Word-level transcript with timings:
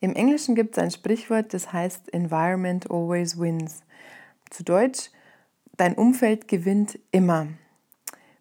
Im 0.00 0.14
Englischen 0.14 0.54
gibt 0.54 0.76
es 0.76 0.82
ein 0.82 0.90
Sprichwort, 0.90 1.54
das 1.54 1.72
heißt 1.72 2.12
Environment 2.12 2.90
always 2.90 3.38
wins. 3.38 3.80
Zu 4.50 4.64
Deutsch, 4.64 5.10
dein 5.76 5.94
Umfeld 5.94 6.48
gewinnt 6.48 6.98
immer. 7.10 7.48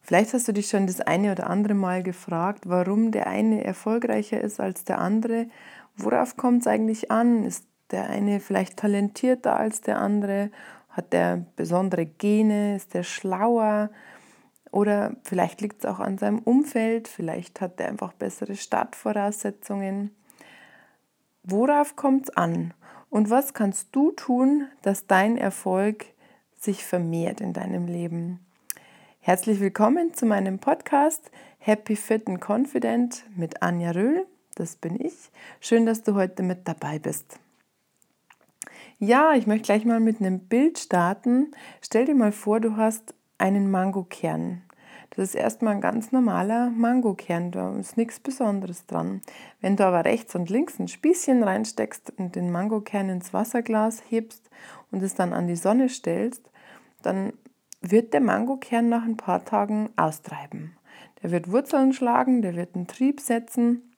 Vielleicht 0.01 0.33
hast 0.33 0.47
du 0.47 0.51
dich 0.51 0.67
schon 0.67 0.85
das 0.85 1.01
eine 1.01 1.31
oder 1.31 1.49
andere 1.49 1.73
Mal 1.73 2.03
gefragt, 2.03 2.69
warum 2.69 3.11
der 3.11 3.27
eine 3.27 3.63
erfolgreicher 3.63 4.39
ist 4.39 4.59
als 4.59 4.83
der 4.83 4.99
andere. 4.99 5.47
Worauf 5.95 6.37
kommt 6.37 6.61
es 6.61 6.67
eigentlich 6.67 7.09
an? 7.09 7.43
Ist 7.43 7.65
der 7.91 8.09
eine 8.09 8.39
vielleicht 8.39 8.77
talentierter 8.77 9.55
als 9.57 9.81
der 9.81 9.99
andere? 9.99 10.51
Hat 10.89 11.13
der 11.13 11.45
besondere 11.55 12.05
Gene? 12.05 12.75
Ist 12.75 12.93
der 12.93 13.03
schlauer? 13.03 13.89
Oder 14.75 15.15
vielleicht 15.23 15.61
liegt 15.61 15.85
es 15.85 15.89
auch 15.89 16.01
an 16.01 16.17
seinem 16.17 16.39
Umfeld, 16.39 17.07
vielleicht 17.07 17.61
hat 17.61 17.79
er 17.79 17.87
einfach 17.87 18.11
bessere 18.11 18.57
Startvoraussetzungen. 18.57 20.13
Worauf 21.47 21.95
kommt 21.95 22.29
es 22.29 22.37
an? 22.37 22.73
Und 23.11 23.29
was 23.29 23.53
kannst 23.53 23.89
du 23.95 24.11
tun, 24.13 24.67
dass 24.81 25.05
dein 25.05 25.37
Erfolg 25.37 26.07
sich 26.59 26.83
vermehrt 26.83 27.39
in 27.39 27.53
deinem 27.53 27.85
Leben? 27.85 28.39
Herzlich 29.19 29.59
willkommen 29.59 30.15
zu 30.15 30.25
meinem 30.25 30.57
Podcast 30.57 31.29
Happy 31.59 31.95
Fit 31.95 32.27
and 32.27 32.41
Confident 32.41 33.25
mit 33.35 33.61
Anja 33.61 33.91
Röhl. 33.91 34.25
Das 34.55 34.75
bin 34.75 34.99
ich. 34.99 35.13
Schön, 35.59 35.85
dass 35.85 36.01
du 36.01 36.15
heute 36.15 36.41
mit 36.41 36.67
dabei 36.67 36.97
bist. 36.97 37.39
Ja, 38.97 39.33
ich 39.33 39.45
möchte 39.45 39.65
gleich 39.65 39.85
mal 39.85 39.99
mit 39.99 40.21
einem 40.21 40.39
Bild 40.39 40.79
starten. 40.79 41.51
Stell 41.79 42.05
dir 42.05 42.15
mal 42.15 42.31
vor, 42.31 42.59
du 42.59 42.75
hast 42.75 43.13
einen 43.37 43.69
Mangokern. 43.69 44.63
Das 45.15 45.29
ist 45.29 45.35
erstmal 45.35 45.75
ein 45.75 45.81
ganz 45.81 46.11
normaler 46.11 46.69
Mangokern, 46.71 47.51
da 47.51 47.77
ist 47.77 47.95
nichts 47.95 48.19
Besonderes 48.19 48.85
dran. 48.85 49.21
Wenn 49.61 49.77
du 49.77 49.85
aber 49.85 50.03
rechts 50.03 50.35
und 50.35 50.49
links 50.49 50.77
ein 50.77 50.89
Spießchen 50.89 51.41
reinsteckst 51.41 52.11
und 52.17 52.35
den 52.35 52.51
Mangokern 52.51 53.07
ins 53.07 53.33
Wasserglas 53.33 54.03
hebst 54.09 54.49
und 54.91 55.01
es 55.01 55.15
dann 55.15 55.31
an 55.31 55.47
die 55.47 55.55
Sonne 55.55 55.87
stellst, 55.87 56.51
dann 57.01 57.31
wird 57.79 58.13
der 58.13 58.19
Mangokern 58.19 58.89
nach 58.89 59.05
ein 59.05 59.15
paar 59.15 59.45
Tagen 59.45 59.89
austreiben. 59.95 60.75
Der 61.23 61.31
wird 61.31 61.49
Wurzeln 61.49 61.93
schlagen, 61.93 62.41
der 62.41 62.55
wird 62.55 62.75
einen 62.75 62.87
Trieb 62.87 63.21
setzen. 63.21 63.93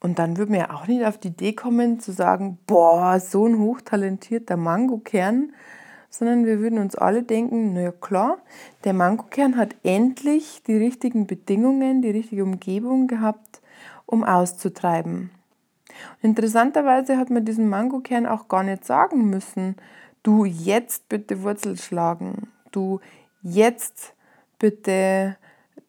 Und 0.00 0.18
dann 0.18 0.36
würde 0.36 0.56
ja 0.56 0.74
auch 0.74 0.88
nicht 0.88 1.04
auf 1.04 1.18
die 1.18 1.28
Idee 1.28 1.52
kommen 1.52 2.00
zu 2.00 2.12
sagen, 2.12 2.58
boah, 2.66 3.20
so 3.20 3.46
ein 3.46 3.58
hochtalentierter 3.58 4.56
Mangokern, 4.56 5.52
sondern 6.10 6.46
wir 6.46 6.60
würden 6.60 6.78
uns 6.78 6.96
alle 6.96 7.22
denken, 7.22 7.74
naja 7.74 7.92
klar, 7.92 8.38
der 8.84 8.94
Mangokern 8.94 9.56
hat 9.56 9.76
endlich 9.82 10.62
die 10.66 10.76
richtigen 10.76 11.26
Bedingungen, 11.26 12.02
die 12.02 12.10
richtige 12.10 12.44
Umgebung 12.44 13.06
gehabt, 13.06 13.60
um 14.06 14.24
auszutreiben. 14.24 15.30
Und 16.22 16.30
interessanterweise 16.30 17.18
hat 17.18 17.30
man 17.30 17.44
diesen 17.44 17.68
Mangokern 17.68 18.26
auch 18.26 18.48
gar 18.48 18.62
nicht 18.62 18.84
sagen 18.84 19.28
müssen, 19.30 19.76
du 20.22 20.44
jetzt 20.44 21.08
bitte 21.08 21.42
Wurzel 21.42 21.76
schlagen, 21.76 22.48
du 22.70 23.00
jetzt 23.42 24.14
bitte 24.58 25.36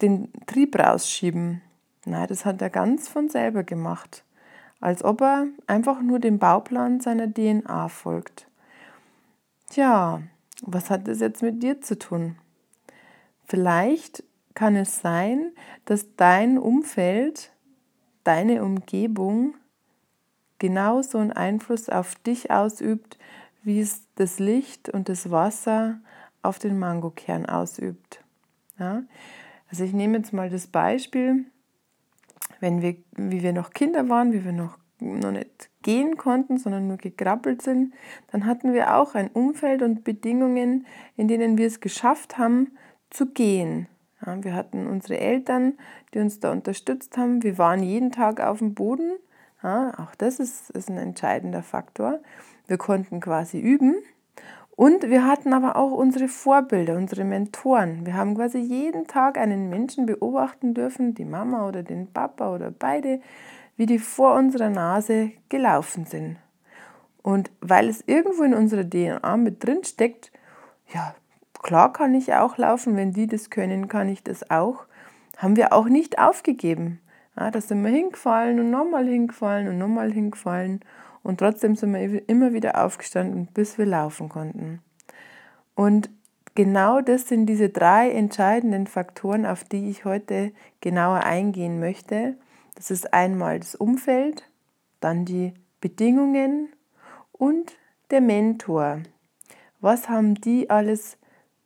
den 0.02 0.32
Trieb 0.46 0.78
rausschieben. 0.78 1.62
Nein, 2.06 2.28
das 2.28 2.46
hat 2.46 2.62
er 2.62 2.70
ganz 2.70 3.08
von 3.08 3.30
selber 3.30 3.64
gemacht, 3.64 4.24
als 4.80 5.04
ob 5.04 5.22
er 5.22 5.48
einfach 5.68 6.02
nur 6.02 6.20
dem 6.20 6.40
Bauplan 6.40 7.02
seiner 7.02 7.32
DNA 7.32 7.90
folgt. 7.90 8.49
Tja, 9.70 10.24
was 10.64 10.90
hat 10.90 11.08
das 11.08 11.20
jetzt 11.20 11.44
mit 11.44 11.62
dir 11.62 11.80
zu 11.80 11.98
tun? 12.00 12.38
Vielleicht 13.46 14.24
kann 14.56 14.76
es 14.76 15.00
sein, 15.00 15.52
dass 15.86 16.16
dein 16.16 16.58
Umfeld, 16.58 17.52
deine 18.24 18.64
Umgebung 18.64 19.54
genauso 20.58 21.20
einen 21.20 21.32
Einfluss 21.32 21.88
auf 21.88 22.16
dich 22.16 22.50
ausübt, 22.50 23.20
wie 23.62 23.80
es 23.80 24.02
das 24.16 24.40
Licht 24.40 24.90
und 24.90 25.08
das 25.08 25.30
Wasser 25.30 26.00
auf 26.42 26.58
den 26.58 26.80
Mangokern 26.80 27.46
ausübt. 27.46 28.24
Ja? 28.80 29.04
Also 29.70 29.84
ich 29.84 29.94
nehme 29.94 30.18
jetzt 30.18 30.34
mal 30.34 30.50
das 30.50 30.66
Beispiel, 30.66 31.46
wenn 32.60 32.82
wir, 32.82 32.96
wie 33.12 33.44
wir 33.44 33.54
noch 33.54 33.70
Kinder 33.70 34.10
waren, 34.10 34.34
wie 34.34 34.44
wir 34.44 34.52
noch 34.52 34.79
noch 35.00 35.32
nicht 35.32 35.70
gehen 35.82 36.18
konnten, 36.18 36.58
sondern 36.58 36.88
nur 36.88 36.98
gekrabbelt 36.98 37.62
sind, 37.62 37.94
dann 38.32 38.46
hatten 38.46 38.74
wir 38.74 38.96
auch 38.96 39.16
ein 39.16 39.30
Umfeld 39.30 39.82
und 39.82 40.04
Bedingungen, 40.04 40.86
in 41.16 41.28
denen 41.28 41.58
wir 41.58 41.68
es 41.68 41.80
geschafft 41.80 42.38
haben, 42.38 42.72
zu 43.10 43.28
gehen. 43.28 43.88
Ja, 44.26 44.44
wir 44.44 44.54
hatten 44.54 44.88
unsere 44.88 45.20
Eltern, 45.20 45.74
die 46.14 46.20
uns 46.20 46.40
da 46.40 46.52
unterstützt 46.52 47.18
haben. 47.18 47.44
Wir 47.44 47.58
waren 47.58 47.82
jeden 47.82 48.12
Tag 48.12 48.42
auf 48.42 48.60
dem 48.60 48.74
Boden. 48.74 49.14
Ja, 49.64 49.94
auch 49.98 50.16
das 50.16 50.40
ist, 50.40 50.70
ist 50.72 50.90
ein 50.90 50.98
entscheidender 50.98 51.64
Faktor. 51.64 52.20
Wir 52.68 52.78
konnten 52.78 53.20
quasi 53.20 53.60
üben. 53.60 53.96
Und 54.80 55.10
wir 55.10 55.28
hatten 55.28 55.52
aber 55.52 55.76
auch 55.76 55.92
unsere 55.92 56.30
Vorbilder, 56.30 56.96
unsere 56.96 57.26
Mentoren. 57.26 58.06
Wir 58.06 58.14
haben 58.14 58.36
quasi 58.36 58.60
jeden 58.60 59.08
Tag 59.08 59.38
einen 59.38 59.70
Menschen 59.70 60.06
beobachten 60.06 60.74
dürfen, 60.74 61.14
die 61.14 61.26
Mama 61.26 61.68
oder 61.68 61.84
den 61.84 62.08
Papa 62.14 62.56
oder 62.56 62.72
beide, 62.72 63.20
wie 63.80 63.86
die 63.86 63.98
vor 63.98 64.36
unserer 64.36 64.70
Nase 64.70 65.32
gelaufen 65.48 66.06
sind. 66.06 66.36
Und 67.22 67.50
weil 67.62 67.88
es 67.88 68.04
irgendwo 68.06 68.44
in 68.44 68.54
unserer 68.54 68.84
DNA 68.84 69.38
mit 69.38 69.64
drin 69.64 69.86
steckt, 69.86 70.34
ja, 70.94 71.16
klar 71.54 71.94
kann 71.94 72.14
ich 72.14 72.34
auch 72.34 72.58
laufen, 72.58 72.98
wenn 72.98 73.14
die 73.14 73.26
das 73.26 73.50
können, 73.50 73.88
kann 73.88 74.10
ich 74.10 74.22
das 74.22 74.52
auch, 74.52 74.84
haben 75.38 75.56
wir 75.56 75.72
auch 75.72 75.86
nicht 75.86 76.20
aufgegeben. 76.20 77.00
Ja, 77.38 77.52
da 77.52 77.62
sind 77.62 77.82
wir 77.82 77.90
hingefallen 77.90 78.60
und 78.60 78.70
nochmal 78.70 79.08
hingefallen 79.08 79.70
und 79.70 79.78
nochmal 79.78 80.12
hingefallen 80.12 80.82
und 81.24 81.38
trotzdem 81.38 81.78
sind 81.78 81.94
wir 81.94 82.28
immer 82.28 82.52
wieder 82.52 82.84
aufgestanden, 82.84 83.48
bis 83.54 83.78
wir 83.78 83.86
laufen 83.86 84.28
konnten. 84.28 84.82
Und 85.74 86.10
genau 86.54 87.00
das 87.00 87.30
sind 87.30 87.46
diese 87.46 87.70
drei 87.70 88.12
entscheidenden 88.12 88.88
Faktoren, 88.88 89.46
auf 89.46 89.64
die 89.64 89.90
ich 89.90 90.04
heute 90.04 90.52
genauer 90.82 91.24
eingehen 91.24 91.80
möchte 91.80 92.36
das 92.80 92.92
ist 92.92 93.14
einmal 93.14 93.60
das 93.60 93.76
Umfeld, 93.76 94.44
dann 95.02 95.26
die 95.26 95.54
Bedingungen 95.82 96.70
und 97.34 97.74
der 98.10 98.22
Mentor. 98.22 99.02
Was 99.82 100.08
haben 100.08 100.36
die 100.36 100.70
alles 100.70 101.18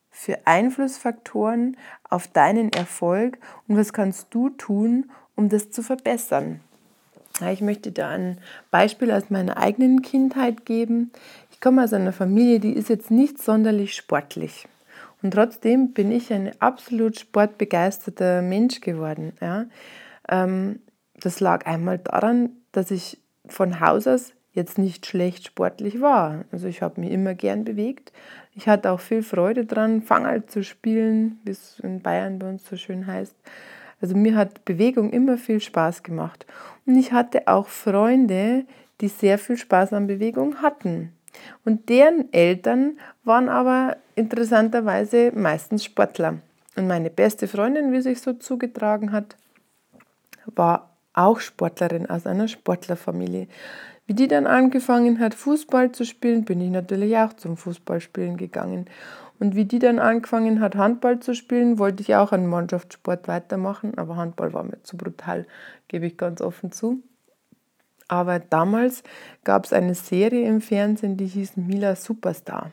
für 0.09 0.47
Einflussfaktoren 0.47 1.77
auf 2.09 2.27
deinen 2.27 2.73
Erfolg 2.73 3.37
und 3.67 3.77
was 3.77 3.93
kannst 3.93 4.33
du 4.33 4.49
tun, 4.49 5.11
um 5.35 5.49
das 5.49 5.69
zu 5.69 5.83
verbessern? 5.83 6.61
Ich 7.51 7.61
möchte 7.61 7.91
da 7.91 8.09
ein 8.09 8.39
Beispiel 8.71 9.11
aus 9.11 9.29
meiner 9.29 9.57
eigenen 9.57 10.01
Kindheit 10.01 10.65
geben. 10.65 11.11
Ich 11.51 11.61
komme 11.61 11.83
aus 11.83 11.93
einer 11.93 12.13
Familie, 12.13 12.59
die 12.59 12.73
ist 12.73 12.89
jetzt 12.89 13.11
nicht 13.11 13.39
sonderlich 13.39 13.93
sportlich. 13.93 14.67
Und 15.21 15.31
trotzdem 15.31 15.93
bin 15.93 16.11
ich 16.11 16.33
ein 16.33 16.59
absolut 16.59 17.19
sportbegeisterter 17.19 18.41
Mensch 18.41 18.81
geworden. 18.81 19.33
Ja. 19.39 19.65
Ähm, 20.27 20.79
das 21.19 21.39
lag 21.39 21.65
einmal 21.65 21.99
daran, 21.99 22.49
dass 22.71 22.91
ich 22.91 23.19
von 23.47 23.79
Haus 23.79 24.07
aus 24.07 24.33
jetzt 24.53 24.77
nicht 24.77 25.05
schlecht 25.05 25.47
sportlich 25.47 25.99
war. 25.99 26.45
Also 26.51 26.67
ich 26.67 26.81
habe 26.81 27.01
mich 27.01 27.11
immer 27.11 27.33
gern 27.33 27.65
bewegt. 27.65 28.11
Ich 28.55 28.67
hatte 28.67 28.91
auch 28.91 28.99
viel 28.99 29.23
Freude 29.23 29.65
dran, 29.65 30.01
Fangal 30.01 30.45
zu 30.45 30.63
spielen, 30.63 31.39
wie 31.43 31.51
es 31.51 31.79
in 31.79 32.01
Bayern 32.01 32.39
bei 32.39 32.49
uns 32.49 32.65
so 32.67 32.77
schön 32.77 33.07
heißt. 33.07 33.35
Also 33.99 34.15
mir 34.15 34.35
hat 34.35 34.65
Bewegung 34.65 35.11
immer 35.11 35.37
viel 35.37 35.59
Spaß 35.59 36.03
gemacht. 36.03 36.45
Und 36.85 36.97
ich 36.97 37.13
hatte 37.13 37.47
auch 37.47 37.67
Freunde, 37.67 38.65
die 39.01 39.07
sehr 39.07 39.39
viel 39.39 39.57
Spaß 39.57 39.93
an 39.93 40.07
Bewegung 40.07 40.61
hatten. 40.61 41.13
Und 41.65 41.89
deren 41.89 42.31
Eltern 42.31 42.97
waren 43.23 43.49
aber 43.49 43.97
interessanterweise 44.15 45.31
meistens 45.33 45.83
Sportler. 45.83 46.39
Und 46.75 46.87
meine 46.87 47.09
beste 47.09 47.47
Freundin, 47.47 47.91
wie 47.91 48.01
sich 48.01 48.21
so 48.21 48.33
zugetragen 48.33 49.11
hat, 49.11 49.35
war 50.45 50.92
auch 51.13 51.39
Sportlerin 51.39 52.09
aus 52.09 52.27
einer 52.27 52.47
Sportlerfamilie. 52.47 53.47
Wie 54.05 54.13
die 54.13 54.27
dann 54.27 54.47
angefangen 54.47 55.19
hat, 55.19 55.33
Fußball 55.33 55.93
zu 55.93 56.05
spielen, 56.05 56.43
bin 56.43 56.59
ich 56.59 56.69
natürlich 56.69 57.15
auch 57.17 57.33
zum 57.33 57.55
Fußballspielen 57.55 58.35
gegangen. 58.35 58.85
Und 59.39 59.55
wie 59.55 59.65
die 59.65 59.79
dann 59.79 59.99
angefangen 59.99 60.59
hat, 60.59 60.75
Handball 60.75 61.19
zu 61.19 61.33
spielen, 61.33 61.79
wollte 61.79 62.01
ich 62.01 62.15
auch 62.15 62.31
einen 62.31 62.47
Mannschaftssport 62.47 63.27
weitermachen, 63.27 63.97
aber 63.97 64.15
Handball 64.15 64.53
war 64.53 64.63
mir 64.63 64.81
zu 64.83 64.97
brutal, 64.97 65.47
gebe 65.87 66.05
ich 66.05 66.17
ganz 66.17 66.41
offen 66.41 66.71
zu. 66.71 67.01
Aber 68.07 68.39
damals 68.39 69.03
gab 69.43 69.65
es 69.65 69.73
eine 69.73 69.95
Serie 69.95 70.47
im 70.47 70.61
Fernsehen, 70.61 71.17
die 71.17 71.25
hieß 71.25 71.57
Mila 71.57 71.95
Superstar. 71.95 72.71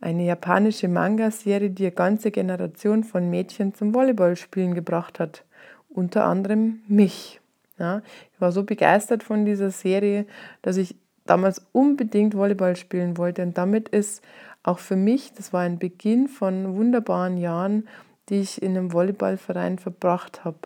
Eine 0.00 0.24
japanische 0.24 0.88
Manga-Serie, 0.88 1.70
die 1.70 1.84
eine 1.84 1.92
ganze 1.92 2.30
Generation 2.30 3.04
von 3.04 3.28
Mädchen 3.28 3.74
zum 3.74 3.94
Volleyballspielen 3.94 4.74
gebracht 4.74 5.18
hat. 5.18 5.44
Unter 5.88 6.24
anderem 6.24 6.82
mich. 6.86 7.39
Ja, 7.80 8.02
ich 8.32 8.40
war 8.40 8.52
so 8.52 8.62
begeistert 8.62 9.24
von 9.24 9.44
dieser 9.44 9.70
Serie, 9.70 10.26
dass 10.62 10.76
ich 10.76 10.94
damals 11.24 11.66
unbedingt 11.72 12.36
Volleyball 12.36 12.76
spielen 12.76 13.16
wollte. 13.16 13.42
Und 13.42 13.58
damit 13.58 13.88
ist 13.88 14.22
auch 14.62 14.78
für 14.78 14.96
mich, 14.96 15.32
das 15.32 15.52
war 15.52 15.62
ein 15.62 15.78
Beginn 15.78 16.28
von 16.28 16.76
wunderbaren 16.76 17.38
Jahren, 17.38 17.88
die 18.28 18.40
ich 18.40 18.62
in 18.62 18.76
einem 18.76 18.92
Volleyballverein 18.92 19.78
verbracht 19.78 20.44
habe. 20.44 20.58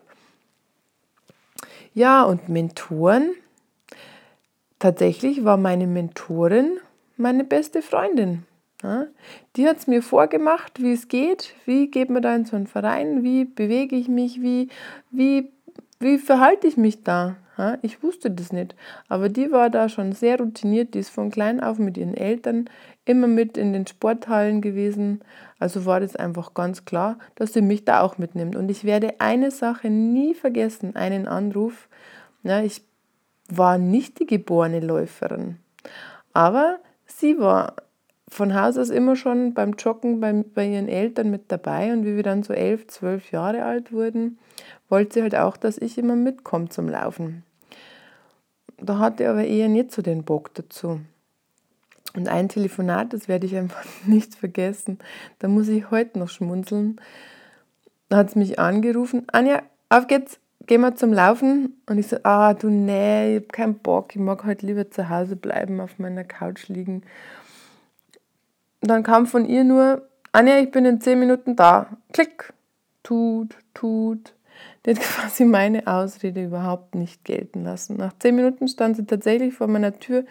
Ja, 1.93 2.23
und 2.23 2.49
Mentoren. 2.49 3.31
tatsächlich 4.77 5.45
war 5.45 5.57
meine 5.57 5.87
Mentorin 5.87 6.77
meine 7.17 7.43
beste 7.43 7.81
Freundin. 7.81 8.45
Ja, 8.83 9.07
die 9.55 9.67
hat 9.67 9.77
es 9.77 9.87
mir 9.87 10.03
vorgemacht, 10.03 10.81
wie 10.81 10.91
es 10.91 11.07
geht, 11.07 11.55
wie 11.65 11.89
geht 11.89 12.09
man 12.09 12.21
da 12.21 12.35
in 12.35 12.45
so 12.45 12.55
einen 12.55 12.67
Verein, 12.67 13.23
wie 13.23 13.45
bewege 13.45 13.95
ich 13.95 14.09
mich, 14.09 14.41
wie, 14.41 14.69
wie, 15.11 15.51
wie 15.99 16.17
verhalte 16.17 16.67
ich 16.67 16.77
mich 16.77 17.03
da. 17.03 17.37
Ich 17.81 18.03
wusste 18.03 18.31
das 18.31 18.51
nicht, 18.51 18.75
aber 19.07 19.29
die 19.29 19.49
war 19.49 19.69
da 19.69 19.87
schon 19.87 20.11
sehr 20.11 20.37
routiniert, 20.39 20.93
die 20.93 20.99
ist 20.99 21.09
von 21.09 21.31
klein 21.31 21.61
auf 21.61 21.79
mit 21.79 21.97
ihren 21.97 22.13
Eltern 22.13 22.69
immer 23.05 23.27
mit 23.27 23.57
in 23.57 23.71
den 23.71 23.87
Sporthallen 23.87 24.59
gewesen. 24.59 25.21
Also 25.57 25.85
war 25.85 26.01
das 26.01 26.17
einfach 26.17 26.53
ganz 26.53 26.83
klar, 26.83 27.17
dass 27.35 27.53
sie 27.53 27.61
mich 27.61 27.85
da 27.85 28.01
auch 28.01 28.17
mitnimmt. 28.17 28.57
Und 28.57 28.69
ich 28.69 28.83
werde 28.83 29.21
eine 29.21 29.51
Sache 29.51 29.89
nie 29.89 30.33
vergessen, 30.33 30.97
einen 30.97 31.29
Anruf. 31.29 31.87
Ja, 32.43 32.61
ich 32.61 32.81
war 33.47 33.77
nicht 33.77 34.19
die 34.19 34.25
geborene 34.25 34.81
Läuferin, 34.81 35.57
aber 36.33 36.79
sie 37.05 37.39
war 37.39 37.77
von 38.27 38.55
Haus 38.59 38.77
aus 38.77 38.89
immer 38.89 39.15
schon 39.15 39.53
beim 39.53 39.73
Joggen 39.73 40.19
bei, 40.19 40.33
bei 40.33 40.67
ihren 40.67 40.87
Eltern 40.87 41.29
mit 41.29 41.51
dabei. 41.51 41.93
Und 41.93 42.05
wie 42.05 42.15
wir 42.15 42.23
dann 42.23 42.43
so 42.43 42.53
elf, 42.53 42.87
zwölf 42.87 43.31
Jahre 43.31 43.63
alt 43.63 43.91
wurden, 43.91 44.39
wollte 44.89 45.15
sie 45.15 45.21
halt 45.21 45.35
auch, 45.35 45.57
dass 45.57 45.77
ich 45.77 45.97
immer 45.97 46.15
mitkomme 46.15 46.69
zum 46.69 46.89
Laufen. 46.89 47.43
Da 48.77 48.99
hatte 48.99 49.29
aber 49.29 49.45
eher 49.45 49.69
nicht 49.69 49.91
so 49.91 50.01
den 50.01 50.23
Bock 50.23 50.53
dazu. 50.53 50.99
Und 52.15 52.27
ein 52.27 52.49
Telefonat, 52.49 53.13
das 53.13 53.27
werde 53.27 53.45
ich 53.45 53.55
einfach 53.55 53.83
nicht 54.05 54.35
vergessen, 54.35 54.99
da 55.39 55.47
muss 55.47 55.67
ich 55.67 55.91
heute 55.91 56.19
noch 56.19 56.29
schmunzeln. 56.29 56.99
Da 58.09 58.17
hat 58.17 58.29
es 58.29 58.35
mich 58.35 58.59
angerufen, 58.59 59.23
Anja, 59.31 59.63
auf 59.89 60.07
geht's, 60.07 60.39
gehen 60.67 60.81
wir 60.81 60.95
zum 60.95 61.11
Laufen. 61.11 61.81
Und 61.87 61.97
ich 61.97 62.07
so, 62.07 62.17
ah, 62.23 62.53
du, 62.53 62.69
nee, 62.69 63.37
ich 63.37 63.43
habe 63.43 63.47
keinen 63.47 63.75
Bock, 63.75 64.15
ich 64.15 64.21
mag 64.21 64.45
heute 64.45 64.65
lieber 64.65 64.89
zu 64.89 65.09
Hause 65.09 65.35
bleiben, 65.35 65.79
auf 65.79 65.99
meiner 65.99 66.23
Couch 66.23 66.67
liegen. 66.67 67.03
Und 68.85 68.89
dann 68.89 69.01
kam 69.01 69.25
von 69.25 69.45
ihr 69.45 69.63
nur, 69.63 70.07
Anja, 70.31 70.59
ich 70.59 70.69
bin 70.69 70.85
in 70.85 71.01
zehn 71.01 71.19
Minuten 71.19 71.55
da. 71.55 71.87
Klick, 72.13 72.53
tut, 73.01 73.57
tut. 73.73 74.35
Die 74.85 74.91
hat 74.91 74.99
quasi 75.01 75.43
meine 75.43 75.87
Ausrede 75.87 76.43
überhaupt 76.43 76.93
nicht 76.93 77.25
gelten 77.25 77.63
lassen. 77.63 77.97
Nach 77.97 78.13
zehn 78.19 78.35
Minuten 78.35 78.67
stand 78.67 78.95
sie 78.95 79.07
tatsächlich 79.07 79.55
vor 79.55 79.65
meiner 79.65 79.99
Tür 79.99 80.23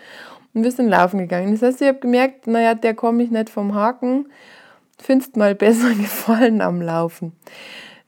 und 0.52 0.62
wir 0.62 0.70
sind 0.70 0.88
laufen 0.88 1.18
gegangen. 1.18 1.50
Das 1.50 1.62
heißt, 1.62 1.82
ich 1.82 1.88
habe 1.88 1.98
gemerkt, 1.98 2.46
naja, 2.46 2.76
der 2.76 2.94
komme 2.94 3.24
ich 3.24 3.32
nicht 3.32 3.50
vom 3.50 3.74
Haken. 3.74 4.26
Findest 5.02 5.36
mal 5.36 5.54
besser 5.56 5.92
gefallen 5.92 6.60
am 6.60 6.80
Laufen. 6.80 7.32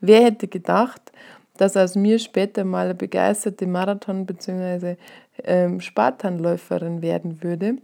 Wer 0.01 0.23
hätte 0.23 0.47
gedacht, 0.47 1.11
dass 1.57 1.77
aus 1.77 1.97
mir 1.97 2.21
später 2.21 2.63
mal 2.63 2.85
eine 2.85 2.95
begeisterte 2.95 3.67
Marathon- 3.67 4.27
bzw. 4.27 4.95
Ähm, 5.43 5.81
Spartanläuferin 5.81 7.03
werden 7.03 7.43
würde, 7.43 7.79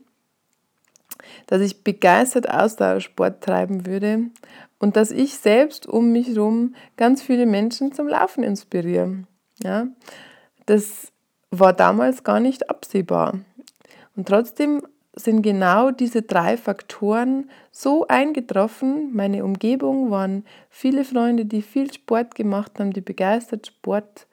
dass 1.47 1.61
ich 1.61 1.85
begeistert 1.85 2.49
Ausdauersport 2.49 3.43
treiben 3.43 3.87
würde 3.87 4.31
und 4.79 4.97
dass 4.97 5.11
ich 5.11 5.35
selbst 5.35 5.87
um 5.87 6.13
mich 6.13 6.29
herum 6.29 6.75
ganz 6.97 7.23
viele 7.23 7.47
Menschen 7.47 7.93
zum 7.93 8.09
Laufen 8.09 8.43
inspiriere. 8.43 9.25
Ja, 9.63 9.87
das 10.67 11.13
war 11.51 11.73
damals 11.73 12.25
gar 12.25 12.41
nicht 12.41 12.71
absehbar. 12.71 13.39
Und 14.17 14.29
trotzdem 14.29 14.83
sind 15.15 15.43
genau 15.43 15.91
diese 15.91 16.23
drei 16.23 16.57
Faktoren 16.57 17.51
so 17.71 18.07
eingetroffen. 18.09 19.15
Meine 19.15 19.45
Umgebung 19.45 20.11
waren 20.11 20.45
viele 20.71 21.05
Freunde, 21.05 21.45
die 21.45 21.63
viel 21.63 21.93
Sport 21.93 22.35
gemacht 22.35 22.79
haben, 22.79 22.93
die 22.93 23.03
begeistert 23.03 23.67
Sport 23.67 24.27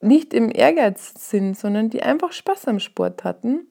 nicht 0.00 0.32
im 0.34 0.50
Ehrgeiz 0.50 1.30
sind, 1.30 1.56
sondern 1.56 1.90
die 1.90 2.02
einfach 2.02 2.32
Spaß 2.32 2.68
am 2.68 2.80
Sport 2.80 3.24
hatten. 3.24 3.66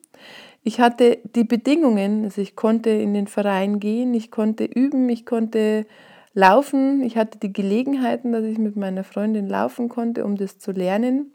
Ich 0.68 0.80
hatte 0.80 1.20
die 1.36 1.44
Bedingungen, 1.44 2.24
also 2.24 2.42
ich 2.42 2.56
konnte 2.56 2.90
in 2.90 3.14
den 3.14 3.28
Verein 3.28 3.80
gehen, 3.80 4.16
ich 4.16 4.32
konnte 4.32 4.64
üben, 4.66 5.08
ich 5.10 5.24
konnte 5.24 5.86
laufen, 6.34 7.04
ich 7.04 7.18
hatte 7.18 7.38
die 7.38 7.54
Gelegenheiten, 7.54 8.32
dass 8.32 8.44
ich 8.44 8.58
mit 8.58 8.76
meiner 8.76 9.04
Freundin 9.04 9.48
laufen 9.48 9.90
konnte, 9.90 10.26
um 10.26 10.38
das 10.38 10.58
zu 10.58 10.72
lernen. 10.72 11.32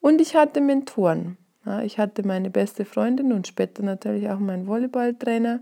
Und 0.00 0.22
ich 0.22 0.34
hatte 0.34 0.62
Mentoren. 0.62 1.36
Ich 1.84 1.98
hatte 1.98 2.26
meine 2.26 2.48
beste 2.48 2.86
Freundin 2.86 3.34
und 3.34 3.46
später 3.46 3.82
natürlich 3.82 4.30
auch 4.30 4.38
meinen 4.38 4.66
Volleyballtrainer. 4.66 5.60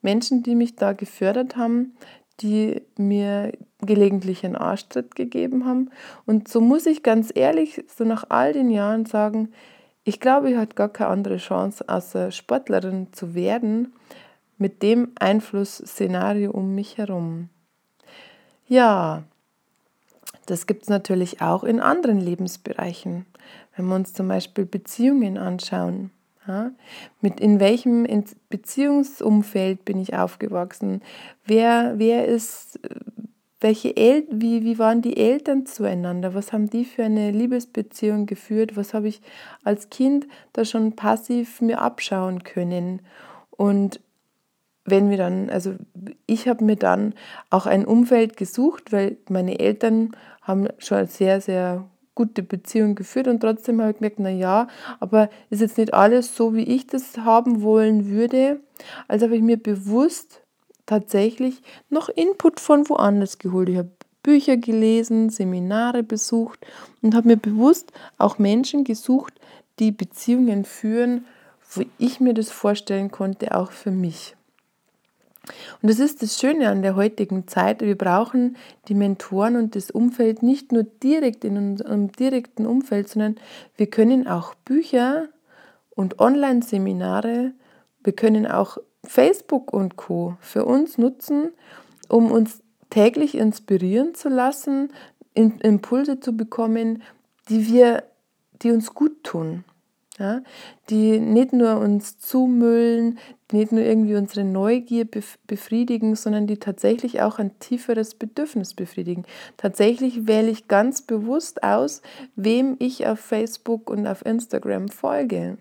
Menschen, 0.00 0.44
die 0.44 0.54
mich 0.54 0.76
da 0.76 0.92
gefördert 0.92 1.56
haben, 1.56 1.96
die 2.42 2.80
mir 2.96 3.50
gelegentlich 3.80 4.44
einen 4.44 4.54
Arschtritt 4.54 5.16
gegeben 5.16 5.66
haben. 5.66 5.90
Und 6.26 6.46
so 6.46 6.60
muss 6.60 6.86
ich 6.86 7.02
ganz 7.02 7.32
ehrlich, 7.34 7.84
so 7.88 8.04
nach 8.04 8.26
all 8.28 8.52
den 8.52 8.70
Jahren 8.70 9.04
sagen, 9.04 9.48
ich 10.04 10.20
glaube, 10.20 10.50
ich 10.50 10.56
hatte 10.56 10.74
gar 10.74 10.88
keine 10.88 11.10
andere 11.10 11.36
Chance, 11.36 11.88
außer 11.88 12.30
Sportlerin 12.30 13.12
zu 13.12 13.34
werden, 13.34 13.92
mit 14.58 14.82
dem 14.82 15.12
Einflussszenario 15.18 16.50
um 16.50 16.74
mich 16.74 16.98
herum. 16.98 17.48
Ja, 18.66 19.24
das 20.46 20.66
gibt 20.66 20.82
es 20.82 20.88
natürlich 20.88 21.40
auch 21.40 21.64
in 21.64 21.80
anderen 21.80 22.20
Lebensbereichen. 22.20 23.26
Wenn 23.76 23.86
wir 23.86 23.94
uns 23.94 24.12
zum 24.12 24.28
Beispiel 24.28 24.66
Beziehungen 24.66 25.38
anschauen, 25.38 26.10
ja, 26.46 26.72
mit 27.20 27.38
in 27.38 27.60
welchem 27.60 28.06
Beziehungsumfeld 28.48 29.84
bin 29.84 30.00
ich 30.00 30.14
aufgewachsen? 30.14 31.02
Wer, 31.44 31.94
wer 31.96 32.26
ist, 32.26 32.80
welche 33.62 33.96
El 33.96 34.26
wie, 34.30 34.64
wie 34.64 34.78
waren 34.78 35.02
die 35.02 35.16
Eltern 35.16 35.66
zueinander? 35.66 36.34
Was 36.34 36.52
haben 36.52 36.68
die 36.68 36.84
für 36.84 37.04
eine 37.04 37.30
Liebesbeziehung 37.30 38.26
geführt? 38.26 38.76
Was 38.76 38.92
habe 38.92 39.08
ich 39.08 39.22
als 39.62 39.88
Kind 39.90 40.26
da 40.52 40.64
schon 40.64 40.96
passiv 40.96 41.60
mir 41.60 41.80
abschauen 41.80 42.42
können? 42.42 43.00
Und 43.50 44.00
wenn 44.84 45.10
wir 45.10 45.16
dann, 45.16 45.48
also 45.48 45.74
ich 46.26 46.48
habe 46.48 46.64
mir 46.64 46.76
dann 46.76 47.14
auch 47.50 47.66
ein 47.66 47.84
Umfeld 47.84 48.36
gesucht, 48.36 48.92
weil 48.92 49.16
meine 49.28 49.60
Eltern 49.60 50.16
haben 50.42 50.68
schon 50.78 51.06
sehr, 51.06 51.40
sehr 51.40 51.88
gute 52.14 52.42
Beziehung 52.42 52.94
geführt 52.94 53.28
und 53.28 53.40
trotzdem 53.40 53.80
habe 53.80 53.92
ich 53.92 53.96
gemerkt, 53.98 54.18
na 54.18 54.30
ja, 54.30 54.66
aber 55.00 55.30
ist 55.50 55.60
jetzt 55.60 55.78
nicht 55.78 55.94
alles 55.94 56.36
so, 56.36 56.54
wie 56.54 56.64
ich 56.64 56.86
das 56.86 57.16
haben 57.18 57.62
wollen 57.62 58.10
würde. 58.10 58.60
Also 59.08 59.26
habe 59.26 59.36
ich 59.36 59.42
mir 59.42 59.56
bewusst 59.56 60.41
tatsächlich 60.86 61.62
noch 61.90 62.08
Input 62.08 62.60
von 62.60 62.88
woanders 62.88 63.38
geholt. 63.38 63.68
Ich 63.68 63.78
habe 63.78 63.90
Bücher 64.22 64.56
gelesen, 64.56 65.30
Seminare 65.30 66.02
besucht 66.02 66.64
und 67.02 67.14
habe 67.14 67.28
mir 67.28 67.36
bewusst 67.36 67.92
auch 68.18 68.38
Menschen 68.38 68.84
gesucht, 68.84 69.34
die 69.78 69.90
Beziehungen 69.90 70.64
führen, 70.64 71.26
wo 71.74 71.82
ich 71.98 72.20
mir 72.20 72.34
das 72.34 72.50
vorstellen 72.50 73.10
konnte, 73.10 73.56
auch 73.56 73.72
für 73.72 73.90
mich. 73.90 74.36
Und 75.80 75.90
das 75.90 75.98
ist 75.98 76.22
das 76.22 76.38
Schöne 76.38 76.68
an 76.68 76.82
der 76.82 76.94
heutigen 76.94 77.48
Zeit. 77.48 77.80
Wir 77.80 77.98
brauchen 77.98 78.56
die 78.86 78.94
Mentoren 78.94 79.56
und 79.56 79.74
das 79.74 79.90
Umfeld 79.90 80.42
nicht 80.42 80.70
nur 80.70 80.84
direkt 80.84 81.44
in 81.44 81.56
unserem 81.56 82.12
direkten 82.12 82.66
Umfeld, 82.66 83.08
sondern 83.08 83.36
wir 83.76 83.88
können 83.88 84.28
auch 84.28 84.54
Bücher 84.54 85.28
und 85.90 86.20
Online-Seminare, 86.20 87.52
wir 88.04 88.12
können 88.12 88.46
auch 88.46 88.78
Facebook 89.04 89.72
und 89.72 89.96
Co. 89.96 90.36
für 90.40 90.64
uns 90.64 90.98
nutzen, 90.98 91.50
um 92.08 92.30
uns 92.30 92.62
täglich 92.90 93.36
inspirieren 93.36 94.14
zu 94.14 94.28
lassen, 94.28 94.92
Impulse 95.34 96.20
zu 96.20 96.36
bekommen, 96.36 97.02
die 97.48 97.66
wir, 97.66 98.04
die 98.62 98.70
uns 98.70 98.94
gut 98.94 99.24
tun 99.24 99.64
ja, 100.18 100.42
die 100.90 101.18
nicht 101.18 101.52
nur 101.52 101.78
uns 101.78 102.18
zumüllen, 102.18 103.18
nicht 103.50 103.72
nur 103.72 103.82
irgendwie 103.82 104.14
unsere 104.14 104.44
Neugier 104.44 105.06
befriedigen, 105.46 106.16
sondern 106.16 106.46
die 106.46 106.58
tatsächlich 106.58 107.22
auch 107.22 107.38
ein 107.38 107.58
tieferes 107.58 108.14
Bedürfnis 108.14 108.74
befriedigen. 108.74 109.24
Tatsächlich 109.56 110.26
wähle 110.26 110.50
ich 110.50 110.68
ganz 110.68 111.02
bewusst 111.02 111.62
aus, 111.62 112.02
wem 112.36 112.76
ich 112.78 113.06
auf 113.06 113.20
Facebook 113.20 113.90
und 113.90 114.06
auf 114.06 114.24
Instagram 114.24 114.88
folge. 114.88 115.58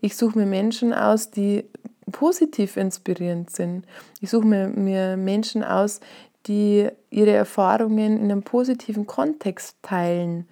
Ich 0.00 0.16
suche 0.16 0.38
mir 0.38 0.46
Menschen 0.46 0.92
aus, 0.92 1.30
die 1.30 1.64
positiv 2.12 2.76
inspirierend 2.76 3.50
sind. 3.50 3.86
Ich 4.20 4.30
suche 4.30 4.46
mir, 4.46 4.68
mir 4.68 5.16
Menschen 5.16 5.64
aus, 5.64 6.00
die 6.46 6.88
ihre 7.10 7.32
Erfahrungen 7.32 8.18
in 8.18 8.24
einem 8.24 8.42
positiven 8.42 9.06
Kontext 9.06 9.76
teilen, 9.82 10.46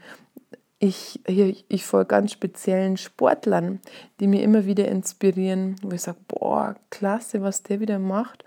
ich, 0.81 1.21
ich 1.27 1.85
folge 1.85 2.07
ganz 2.07 2.33
speziellen 2.33 2.97
Sportlern, 2.97 3.81
die 4.21 4.29
mir 4.29 4.43
immer 4.43 4.65
wieder 4.65 4.87
inspirieren, 4.87 5.77
wo 5.83 5.91
ich 5.91 6.03
sage, 6.03 6.19
boah, 6.29 6.77
klasse, 6.91 7.43
was 7.43 7.65
der 7.65 7.81
wieder 7.81 7.99
macht. 7.99 8.45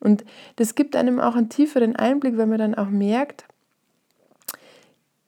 Und 0.00 0.24
das 0.56 0.74
gibt 0.74 0.96
einem 0.96 1.20
auch 1.20 1.36
einen 1.36 1.50
tieferen 1.50 1.94
Einblick, 1.94 2.36
weil 2.36 2.46
man 2.46 2.58
dann 2.58 2.74
auch 2.74 2.88
merkt, 2.88 3.44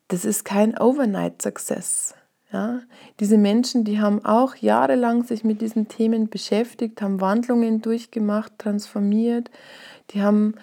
das 0.08 0.24
ist 0.24 0.44
kein 0.44 0.76
Overnight-Success. 0.76 2.14
Ja? 2.52 2.80
Diese 3.20 3.38
Menschen, 3.38 3.84
die 3.84 4.00
haben 4.00 4.24
auch 4.24 4.56
jahrelang 4.56 5.24
sich 5.24 5.44
mit 5.44 5.60
diesen 5.60 5.88
Themen 5.88 6.28
beschäftigt, 6.28 7.02
haben 7.02 7.20
Wandlungen 7.20 7.82
durchgemacht, 7.82 8.58
transformiert, 8.58 9.50
die 10.10 10.22
haben 10.22 10.54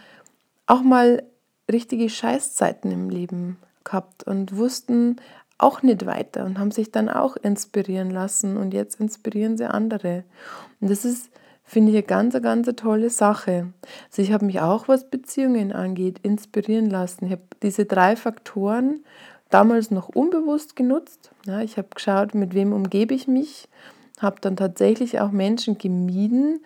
auch 0.66 0.82
mal 0.82 1.24
richtige 1.72 2.10
Scheißzeiten 2.10 2.92
im 2.92 3.10
Leben 3.10 3.58
gehabt 3.84 4.24
und 4.24 4.56
wussten 4.58 5.18
auch 5.58 5.82
nicht 5.82 6.06
weiter 6.06 6.46
und 6.46 6.60
haben 6.60 6.72
sich 6.72 6.92
dann 6.92 7.10
auch 7.10 7.36
inspirieren 7.36 8.12
lassen 8.12 8.58
und 8.58 8.74
jetzt 8.74 9.00
inspirieren 9.00 9.58
sie 9.58 9.66
andere. 9.66 10.24
Und 10.80 10.92
das 10.92 11.04
ist, 11.04 11.30
finde 11.64 11.92
ich, 11.92 11.98
eine 11.98 12.06
ganz, 12.06 12.40
ganz 12.42 12.70
tolle 12.76 13.10
Sache. 13.10 13.74
Also 14.10 14.22
ich 14.22 14.32
habe 14.32 14.46
mich 14.46 14.60
auch, 14.60 14.88
was 14.88 15.10
Beziehungen 15.10 15.72
angeht, 15.72 16.20
inspirieren 16.22 16.90
lassen. 16.90 17.26
Ich 17.26 17.32
habe 17.32 17.44
diese 17.64 17.86
drei 17.86 18.16
Faktoren 18.16 19.04
damals 19.50 19.92
noch 19.92 20.10
unbewusst 20.10 20.76
genutzt. 20.76 21.32
Ja, 21.46 21.62
ich 21.62 21.78
habe 21.78 21.88
geschaut, 21.94 22.36
mit 22.36 22.54
wem 22.54 22.74
umgebe 22.74 23.14
ich 23.14 23.28
mich, 23.28 23.68
habe 24.20 24.38
dann 24.42 24.56
tatsächlich 24.56 25.20
auch 25.20 25.32
Menschen 25.32 25.78
gemieden, 25.78 26.60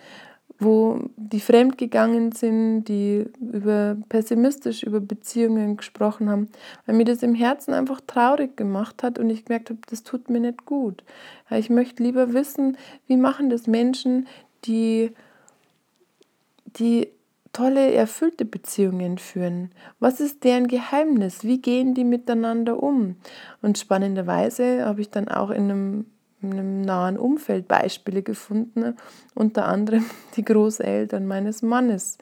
wo 0.62 1.00
die 1.18 1.40
fremdgegangen 1.40 2.32
sind, 2.34 2.86
die 2.86 3.26
über 3.40 3.98
pessimistisch 4.10 4.84
über 4.84 5.00
Beziehungen 5.00 5.76
gesprochen 5.76 6.30
haben, 6.30 6.50
weil 6.86 6.96
mir 6.96 7.06
das 7.06 7.24
im 7.24 7.34
Herzen 7.34 7.74
einfach 7.74 8.00
traurig 8.06 8.56
gemacht 8.58 9.02
hat 9.02 9.18
und 9.18 9.32
ich 9.32 9.46
gemerkt 9.46 9.72
habe, 9.72 9.80
das 9.90 10.04
tut 10.04 10.30
mir 10.30 10.40
nicht 10.40 10.66
gut. 10.66 11.04
Ja, 11.50 11.58
ich 11.58 11.72
möchte 11.72 12.04
lieber 12.04 12.34
wissen, 12.34 12.78
wie 13.08 13.18
machen 13.18 13.50
das 13.50 13.66
Menschen, 13.66 14.28
die, 14.66 15.12
die 16.78 17.10
tolle, 17.54 17.94
erfüllte 17.94 18.46
Beziehungen 18.46 19.18
führen. 19.18 19.72
Was 20.00 20.20
ist 20.20 20.44
deren 20.44 20.68
Geheimnis? 20.68 21.44
Wie 21.44 21.62
gehen 21.62 21.94
die 21.94 22.04
miteinander 22.04 22.82
um? 22.82 23.18
Und 23.62 23.78
spannenderweise 23.78 24.86
habe 24.86 25.02
ich 25.02 25.10
dann 25.10 25.28
auch 25.28 25.50
in 25.50 25.70
einem 25.70 26.06
in 26.42 26.54
einem 26.54 26.82
nahen 26.82 27.18
Umfeld 27.18 27.68
Beispiele 27.68 28.24
gefunden, 28.24 28.96
unter 29.36 29.68
anderem 29.68 30.04
die 30.36 30.44
Großeltern 30.44 31.28
meines 31.28 31.62
Mannes, 31.62 32.18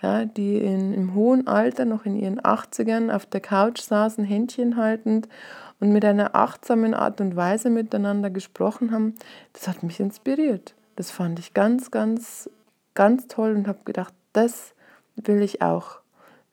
ja, 0.00 0.24
die 0.24 0.56
in, 0.56 0.94
im 0.94 1.14
hohen 1.14 1.46
Alter, 1.46 1.84
noch 1.84 2.06
in 2.06 2.16
ihren 2.16 2.40
80ern, 2.40 3.10
auf 3.10 3.26
der 3.26 3.40
Couch 3.40 3.80
saßen, 3.80 4.24
Händchen 4.24 4.76
haltend 4.76 5.28
und 5.80 5.92
mit 5.92 6.04
einer 6.04 6.34
achtsamen 6.34 6.94
Art 6.94 7.20
und 7.20 7.36
Weise 7.36 7.70
miteinander 7.70 8.30
gesprochen 8.30 8.92
haben. 8.92 9.14
Das 9.52 9.68
hat 9.68 9.82
mich 9.82 10.00
inspiriert. 10.00 10.74
Das 10.96 11.10
fand 11.10 11.38
ich 11.38 11.54
ganz, 11.54 11.90
ganz, 11.90 12.48
ganz 12.94 13.28
toll 13.28 13.54
und 13.54 13.68
habe 13.68 13.80
gedacht, 13.84 14.14
das 14.38 14.72
will 15.16 15.42
ich 15.42 15.62
auch 15.62 15.98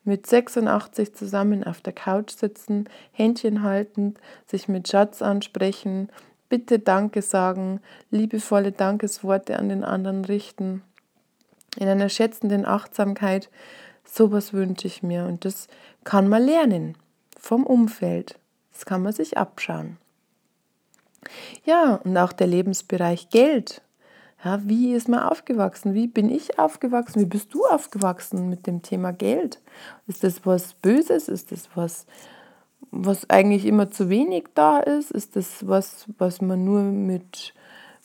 mit 0.04 0.26
86 0.26 1.14
zusammen 1.14 1.64
auf 1.64 1.82
der 1.82 1.94
Couch 1.94 2.32
sitzen, 2.32 2.90
Händchen 3.12 3.62
haltend, 3.62 4.20
sich 4.48 4.68
mit 4.68 4.88
Schatz 4.88 5.22
ansprechen, 5.22 6.10
bitte 6.50 6.80
Danke 6.80 7.22
sagen, 7.22 7.80
liebevolle 8.10 8.72
Dankesworte 8.72 9.60
an 9.60 9.70
den 9.70 9.84
anderen 9.84 10.26
richten, 10.26 10.82
in 11.78 11.88
einer 11.88 12.10
schätzenden 12.10 12.66
Achtsamkeit. 12.66 13.50
Sowas 14.04 14.52
wünsche 14.52 14.88
ich 14.88 15.04
mir 15.04 15.26
und 15.26 15.46
das 15.46 15.68
kann 16.04 16.28
man 16.28 16.44
lernen 16.44 16.98
vom 17.40 17.66
Umfeld. 17.66 18.40
Das 18.74 18.86
kann 18.86 19.04
man 19.04 19.14
sich 19.14 19.38
abschauen. 19.38 19.98
Ja, 21.66 21.96
und 22.04 22.18
auch 22.18 22.34
der 22.34 22.48
Lebensbereich 22.48 23.30
Geld. 23.30 23.82
Ja, 24.46 24.60
wie 24.64 24.94
ist 24.94 25.10
man 25.10 25.24
aufgewachsen? 25.24 25.96
Wie 25.96 26.08
bin 26.08 26.30
ich 26.30 26.60
aufgewachsen? 26.60 27.20
Wie 27.20 27.26
bist 27.26 27.52
du 27.54 27.66
aufgewachsen 27.66 28.48
mit 28.48 28.68
dem 28.68 28.84
Thema 28.84 29.12
Geld? 29.12 29.60
Ist 30.06 30.24
das 30.24 30.46
was 30.46 30.76
Böses? 30.76 31.28
Ist 31.28 31.52
das 31.52 31.68
was 31.74 32.06
was 32.92 33.30
eigentlich 33.30 33.66
immer 33.66 33.92
zu 33.92 34.10
wenig 34.10 34.46
da 34.54 34.80
ist? 34.80 35.12
Ist 35.12 35.36
das 35.36 35.68
was, 35.68 36.06
was 36.18 36.42
man 36.42 36.64
nur 36.64 36.82
mit, 36.82 37.54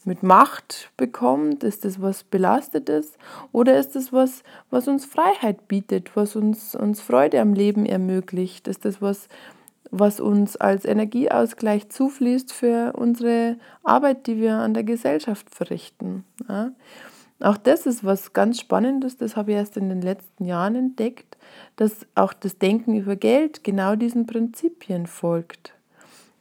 mit 0.04 0.22
Macht 0.22 0.90
bekommt? 0.96 1.62
Ist 1.62 1.84
das 1.84 2.00
was 2.02 2.24
Belastetes? 2.24 3.12
Oder 3.52 3.78
ist 3.78 3.94
das 3.94 4.12
was, 4.12 4.42
was 4.70 4.88
uns 4.88 5.04
Freiheit 5.04 5.68
bietet, 5.68 6.16
was 6.16 6.36
uns, 6.36 6.74
uns 6.74 7.00
Freude 7.00 7.40
am 7.40 7.54
Leben 7.54 7.86
ermöglicht? 7.86 8.66
Ist 8.66 8.84
das 8.84 9.00
was, 9.00 9.28
was 9.90 10.20
uns 10.20 10.56
als 10.56 10.84
Energieausgleich 10.84 11.88
zufließt 11.88 12.52
für 12.52 12.92
unsere 12.96 13.56
Arbeit, 13.82 14.26
die 14.26 14.40
wir 14.40 14.54
an 14.54 14.74
der 14.74 14.84
Gesellschaft 14.84 15.54
verrichten? 15.54 16.24
Ja? 16.48 16.72
Auch 17.40 17.56
das 17.56 17.86
ist 17.86 18.04
was 18.04 18.32
ganz 18.34 18.60
Spannendes, 18.60 19.16
das 19.16 19.34
habe 19.34 19.52
ich 19.52 19.56
erst 19.56 19.76
in 19.76 19.88
den 19.88 20.02
letzten 20.02 20.44
Jahren 20.44 20.74
entdeckt, 20.74 21.38
dass 21.76 22.06
auch 22.14 22.34
das 22.34 22.58
Denken 22.58 22.94
über 22.94 23.16
Geld 23.16 23.64
genau 23.64 23.96
diesen 23.96 24.26
Prinzipien 24.26 25.06
folgt. 25.06 25.72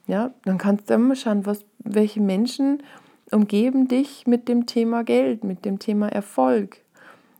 Ja, 0.06 0.34
dann 0.44 0.58
kannst 0.58 0.90
du 0.90 0.94
immer 0.94 1.14
schauen, 1.14 1.46
was, 1.46 1.64
welche 1.78 2.20
Menschen 2.20 2.82
umgeben 3.30 3.88
dich 3.88 4.26
mit 4.26 4.48
dem 4.48 4.66
Thema 4.66 5.04
Geld, 5.04 5.44
mit 5.44 5.64
dem 5.64 5.78
Thema 5.78 6.08
Erfolg. 6.08 6.82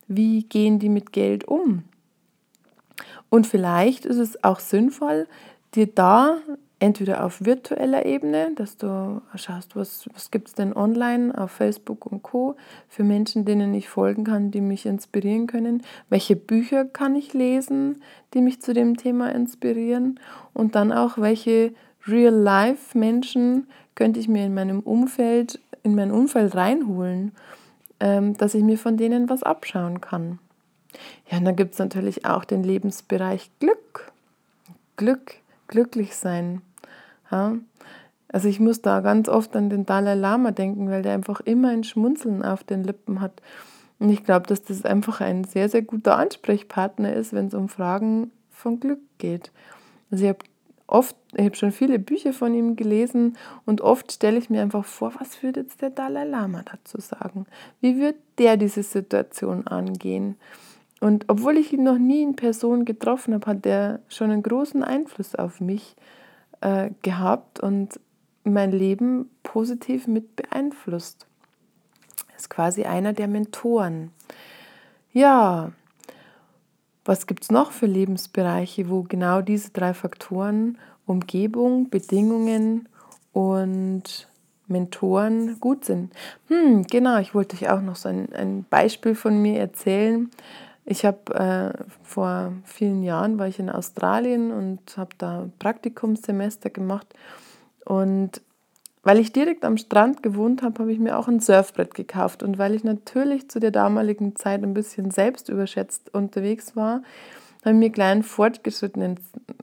Wie 0.09 0.45
gehen 0.45 0.79
die 0.79 0.89
mit 0.89 1.13
Geld 1.13 1.47
um? 1.47 1.85
Und 3.29 3.47
vielleicht 3.47 4.07
ist 4.07 4.19
es 4.19 4.43
auch 4.43 4.59
sinnvoll, 4.59 5.29
dir 5.75 5.87
da 5.87 6.37
entweder 6.81 7.25
auf 7.25 7.45
virtueller 7.45 8.07
Ebene, 8.07 8.53
dass 8.57 8.77
du 8.79 9.21
schaust, 9.35 9.77
was, 9.77 10.09
was 10.15 10.31
gibt 10.31 10.49
es 10.49 10.55
denn 10.55 10.75
online 10.75 11.37
auf 11.37 11.51
Facebook 11.51 12.07
und 12.07 12.23
Co. 12.23 12.57
für 12.89 13.05
Menschen, 13.05 13.45
denen 13.45 13.75
ich 13.75 13.89
folgen 13.89 14.25
kann, 14.25 14.51
die 14.51 14.63
mich 14.63 14.87
inspirieren 14.87 15.47
können. 15.47 15.83
Welche 16.09 16.37
Bücher 16.37 16.87
kann 16.87 17.15
ich 17.15 17.35
lesen, 17.35 18.03
die 18.33 18.41
mich 18.41 18.63
zu 18.63 18.73
dem 18.73 18.97
Thema 18.97 19.31
inspirieren? 19.33 20.19
Und 20.55 20.75
dann 20.75 20.91
auch, 20.91 21.19
welche 21.19 21.75
Real-Life-Menschen 22.07 23.67
könnte 23.95 24.19
ich 24.19 24.29
mir 24.29 24.47
in 24.47 24.55
meinem 24.55 24.81
Umfeld, 24.81 25.61
in 25.83 25.95
mein 25.95 26.11
Umfeld 26.11 26.55
reinholen, 26.55 27.33
ähm, 28.01 28.37
dass 28.39 28.55
ich 28.55 28.63
mir 28.63 28.79
von 28.79 28.97
denen 28.97 29.29
was 29.29 29.43
abschauen 29.43 30.01
kann. 30.01 30.39
Ja, 31.31 31.39
und 31.39 31.45
dann 31.45 31.57
gibt 31.57 31.75
es 31.75 31.79
natürlich 31.79 32.25
auch 32.25 32.47
den 32.47 32.65
Lebensbereich 32.65 33.51
Glück. 33.61 34.11
Glück, 34.97 35.35
glücklich 35.71 36.15
sein. 36.15 36.61
Ja? 37.31 37.57
Also 38.29 38.49
ich 38.49 38.61
muss 38.61 38.83
da 38.83 39.01
ganz 39.01 39.29
oft 39.29 39.57
an 39.57 39.71
den 39.71 39.87
Dalai 39.87 40.15
Lama 40.15 40.51
denken, 40.51 40.91
weil 40.91 41.03
der 41.03 41.15
einfach 41.15 41.41
immer 41.41 41.71
ein 41.71 41.85
Schmunzeln 41.85 42.45
auf 42.45 42.63
den 42.63 42.85
Lippen 42.85 43.21
hat. 43.21 43.41
Und 43.99 44.11
ich 44.11 44.25
glaube, 44.25 44.47
dass 44.47 44.63
das 44.63 44.85
einfach 44.85 45.21
ein 45.21 45.45
sehr, 45.45 45.69
sehr 45.69 45.83
guter 45.83 46.17
Ansprechpartner 46.17 47.13
ist, 47.13 47.33
wenn 47.33 47.47
es 47.47 47.55
um 47.55 47.69
Fragen 47.69 48.31
von 48.51 48.79
Glück 48.79 49.01
geht. 49.19 49.53
Also 50.11 50.25
ich 50.25 50.29
habe 50.29 50.45
oft, 50.87 51.17
ich 51.35 51.45
habe 51.45 51.57
schon 51.57 51.73
viele 51.73 51.99
Bücher 51.99 52.33
von 52.33 52.55
ihm 52.55 52.77
gelesen 52.77 53.37
und 53.65 53.81
oft 53.81 54.13
stelle 54.13 54.39
ich 54.39 54.51
mir 54.51 54.63
einfach 54.63 54.85
vor, 54.85 55.13
was 55.19 55.43
würde 55.43 55.61
jetzt 55.61 55.83
der 55.83 55.91
Dalai 55.91 56.25
Lama 56.25 56.63
dazu 56.71 57.01
sagen? 57.01 57.47
Wie 57.81 57.99
wird 57.99 58.17
der 58.39 58.57
diese 58.57 58.83
Situation 58.83 59.67
angehen? 59.67 60.37
Und 61.01 61.25
obwohl 61.29 61.57
ich 61.57 61.73
ihn 61.73 61.83
noch 61.83 61.99
nie 61.99 62.23
in 62.23 62.37
Person 62.37 62.85
getroffen 62.85 63.35
habe, 63.35 63.47
hat 63.47 63.67
er 63.67 64.01
schon 64.09 64.31
einen 64.31 64.43
großen 64.43 64.85
Einfluss 64.85 65.35
auf 65.35 65.61
mich 65.61 65.97
äh, 66.61 66.91
gehabt 67.03 67.61
und 67.61 67.99
mein 68.45 68.71
Leben 68.71 69.31
positiv 69.43 70.07
mit 70.07 70.37
beeinflusst. 70.37 71.27
Er 72.29 72.37
ist 72.37 72.51
quasi 72.51 72.85
einer 72.85 73.15
der 73.15 73.29
Mentoren. 73.29 74.11
Ja, 75.13 75.73
was 77.05 77.27
gibt 77.27 77.45
es 77.45 77.51
noch 77.51 77.73
für 77.73 77.87
Lebensbereiche, 77.87 78.91
wo 78.91 79.03
genau 79.03 79.41
diese 79.41 79.71
drei 79.71 79.95
Faktoren, 79.95 80.79
Umgebung, 81.07 81.89
Bedingungen 81.89 82.89
und 83.33 84.29
Mentoren 84.69 85.59
gut 85.61 85.87
sind? 85.87 86.13
Hm, 86.49 86.85
genau, 86.85 87.19
ich 87.19 87.35
wollte 87.35 87.57
euch 87.57 87.71
auch 87.71 87.81
noch 87.81 87.97
so 87.97 88.09
ein, 88.09 88.33
ein 88.35 88.65
Beispiel 88.69 89.15
von 89.15 89.41
mir 89.41 89.59
erzählen. 89.59 90.31
Ich 90.91 91.05
habe 91.05 91.33
äh, 91.37 91.85
vor 92.03 92.53
vielen 92.65 93.05
Jahren 93.05 93.39
war 93.39 93.47
ich 93.47 93.61
in 93.61 93.71
Australien 93.71 94.51
und 94.51 94.97
habe 94.97 95.11
da 95.19 95.49
Praktikumssemester 95.61 96.69
gemacht 96.69 97.07
und 97.85 98.43
weil 99.05 99.21
ich 99.21 99.33
direkt 99.33 99.65
am 99.65 99.77
Strand 99.77 100.21
gewohnt 100.21 100.63
habe, 100.63 100.81
habe 100.81 100.93
ich 100.93 100.99
mir 100.99 101.17
auch 101.17 101.29
ein 101.29 101.39
Surfbrett 101.39 101.95
gekauft 101.95 102.43
und 102.43 102.59
weil 102.59 102.75
ich 102.75 102.83
natürlich 102.83 103.49
zu 103.49 103.61
der 103.61 103.71
damaligen 103.71 104.35
Zeit 104.35 104.65
ein 104.65 104.75
bisschen 104.75 105.13
selbst 105.13 105.49
überschätzt 105.49 106.13
unterwegs 106.13 106.75
war, 106.75 107.03
habe 107.61 107.71
ich 107.71 107.79
mir 107.79 107.91
gleich 107.91 108.11
einen 108.11 108.23
fortgeschrittenen 108.25 109.21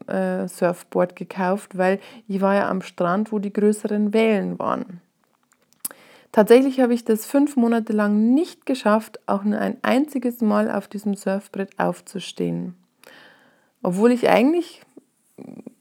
äh, 0.08 0.48
Surfboard 0.48 1.18
gekauft, 1.18 1.78
weil 1.78 2.00
ich 2.30 2.40
war 2.40 2.56
ja 2.56 2.70
am 2.70 2.82
Strand, 2.82 3.34
wo 3.34 3.40
die 3.40 3.52
größeren 3.52 4.14
Wellen 4.14 4.60
waren. 4.60 5.02
Tatsächlich 6.32 6.80
habe 6.80 6.94
ich 6.94 7.06
das 7.06 7.26
fünf 7.26 7.56
Monate 7.56 7.94
lang 7.94 8.34
nicht 8.34 8.66
geschafft, 8.66 9.20
auch 9.26 9.44
nur 9.44 9.60
ein 9.60 9.78
einziges 9.82 10.42
Mal 10.42 10.70
auf 10.70 10.88
diesem 10.88 11.16
Surfbrett 11.16 11.80
aufzustehen. 11.80 12.76
Obwohl 13.82 14.12
ich 14.12 14.30
eigentlich 14.30 14.82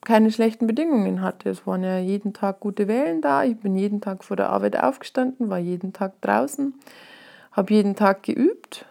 keine 0.07 0.31
schlechten 0.31 0.67
Bedingungen 0.67 1.21
hatte. 1.21 1.51
Es 1.51 1.67
waren 1.67 1.83
ja 1.83 1.99
jeden 1.99 2.33
Tag 2.33 2.61
gute 2.61 2.87
Wellen 2.87 3.21
da. 3.21 3.43
Ich 3.43 3.59
bin 3.59 3.77
jeden 3.77 4.01
Tag 4.01 4.23
vor 4.23 4.37
der 4.37 4.51
Arbeit 4.51 4.79
aufgestanden, 4.79 5.51
war 5.51 5.59
jeden 5.59 5.93
Tag 5.93 6.21
draußen, 6.21 6.75
habe 7.53 7.75
jeden 7.75 7.97
Tag 7.97 8.23
geübt, 8.23 8.87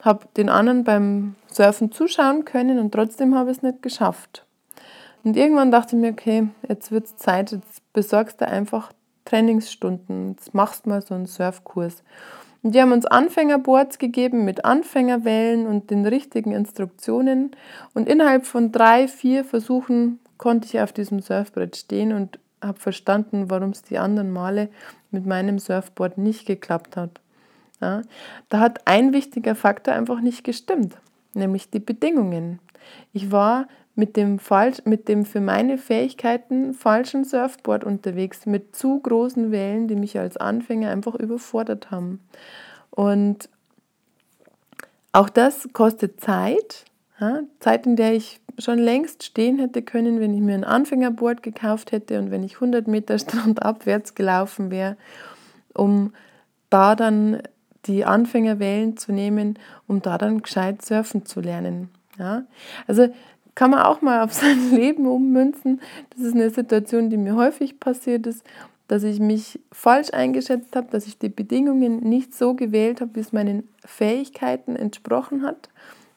habe 0.00 0.26
den 0.36 0.48
anderen 0.48 0.82
beim 0.82 1.36
Surfen 1.46 1.92
zuschauen 1.92 2.44
können 2.44 2.80
und 2.80 2.92
trotzdem 2.92 3.34
habe 3.36 3.50
ich 3.52 3.58
es 3.58 3.62
nicht 3.62 3.82
geschafft. 3.82 4.44
Und 5.22 5.36
irgendwann 5.36 5.70
dachte 5.70 5.94
ich 5.94 6.02
mir, 6.02 6.10
okay, 6.10 6.48
jetzt 6.68 6.90
wird 6.90 7.06
es 7.06 7.16
Zeit, 7.16 7.52
jetzt 7.52 7.92
besorgst 7.92 8.40
du 8.40 8.48
einfach 8.48 8.92
Trainingsstunden. 9.30 10.32
Jetzt 10.32 10.54
machst 10.54 10.86
mal 10.86 11.02
so 11.02 11.14
einen 11.14 11.26
Surfkurs. 11.26 12.02
Und 12.62 12.74
die 12.74 12.80
haben 12.80 12.92
uns 12.92 13.06
Anfängerboards 13.06 13.98
gegeben 13.98 14.44
mit 14.44 14.64
Anfängerwellen 14.64 15.66
und 15.66 15.90
den 15.90 16.04
richtigen 16.04 16.52
Instruktionen. 16.52 17.52
Und 17.94 18.08
innerhalb 18.08 18.44
von 18.44 18.72
drei, 18.72 19.08
vier 19.08 19.44
Versuchen 19.44 20.18
konnte 20.36 20.66
ich 20.66 20.80
auf 20.80 20.92
diesem 20.92 21.20
Surfbrett 21.20 21.76
stehen 21.76 22.12
und 22.12 22.38
habe 22.60 22.78
verstanden, 22.78 23.48
warum 23.48 23.70
es 23.70 23.82
die 23.82 23.98
anderen 23.98 24.30
Male 24.32 24.68
mit 25.10 25.24
meinem 25.26 25.58
Surfboard 25.58 26.18
nicht 26.18 26.46
geklappt 26.46 26.96
hat. 26.96 27.20
Ja, 27.80 28.02
da 28.50 28.60
hat 28.60 28.86
ein 28.86 29.14
wichtiger 29.14 29.54
Faktor 29.54 29.94
einfach 29.94 30.20
nicht 30.20 30.44
gestimmt, 30.44 30.96
nämlich 31.32 31.70
die 31.70 31.78
Bedingungen. 31.78 32.58
Ich 33.14 33.32
war 33.32 33.68
mit 33.94 34.16
dem, 34.16 34.38
falsch, 34.38 34.78
mit 34.84 35.08
dem 35.08 35.24
für 35.24 35.40
meine 35.40 35.76
Fähigkeiten 35.76 36.74
falschen 36.74 37.24
Surfboard 37.24 37.84
unterwegs, 37.84 38.46
mit 38.46 38.74
zu 38.74 39.00
großen 39.00 39.50
Wellen, 39.50 39.88
die 39.88 39.96
mich 39.96 40.18
als 40.18 40.36
Anfänger 40.36 40.90
einfach 40.90 41.14
überfordert 41.14 41.90
haben. 41.90 42.20
Und 42.90 43.48
auch 45.12 45.28
das 45.28 45.68
kostet 45.72 46.20
Zeit, 46.20 46.84
ja, 47.20 47.40
Zeit, 47.58 47.86
in 47.86 47.96
der 47.96 48.14
ich 48.14 48.40
schon 48.58 48.78
längst 48.78 49.24
stehen 49.24 49.58
hätte 49.58 49.82
können, 49.82 50.20
wenn 50.20 50.34
ich 50.34 50.40
mir 50.40 50.54
ein 50.54 50.64
Anfängerboard 50.64 51.42
gekauft 51.42 51.92
hätte 51.92 52.18
und 52.18 52.30
wenn 52.30 52.42
ich 52.42 52.56
100 52.56 52.86
Meter 52.86 53.18
strandabwärts 53.18 54.14
gelaufen 54.14 54.70
wäre, 54.70 54.96
um 55.74 56.12
da 56.68 56.94
dann 56.94 57.42
die 57.86 58.04
Anfängerwellen 58.04 58.96
zu 58.96 59.12
nehmen, 59.12 59.58
um 59.86 60.02
da 60.02 60.18
dann 60.18 60.42
gescheit 60.42 60.82
surfen 60.84 61.24
zu 61.24 61.40
lernen. 61.40 61.88
Ja? 62.18 62.44
Also 62.86 63.08
kann 63.54 63.70
man 63.70 63.82
auch 63.82 64.02
mal 64.02 64.22
auf 64.22 64.32
sein 64.34 64.70
Leben 64.70 65.06
ummünzen. 65.06 65.80
Das 66.10 66.24
ist 66.24 66.34
eine 66.34 66.50
Situation, 66.50 67.10
die 67.10 67.16
mir 67.16 67.36
häufig 67.36 67.80
passiert 67.80 68.26
ist, 68.26 68.44
dass 68.88 69.04
ich 69.04 69.20
mich 69.20 69.60
falsch 69.70 70.12
eingeschätzt 70.12 70.74
habe, 70.74 70.88
dass 70.90 71.06
ich 71.06 71.18
die 71.18 71.28
Bedingungen 71.28 72.00
nicht 72.00 72.34
so 72.34 72.54
gewählt 72.54 73.00
habe, 73.00 73.14
wie 73.14 73.20
es 73.20 73.32
meinen 73.32 73.68
Fähigkeiten 73.84 74.74
entsprochen 74.74 75.42
hat. 75.42 75.68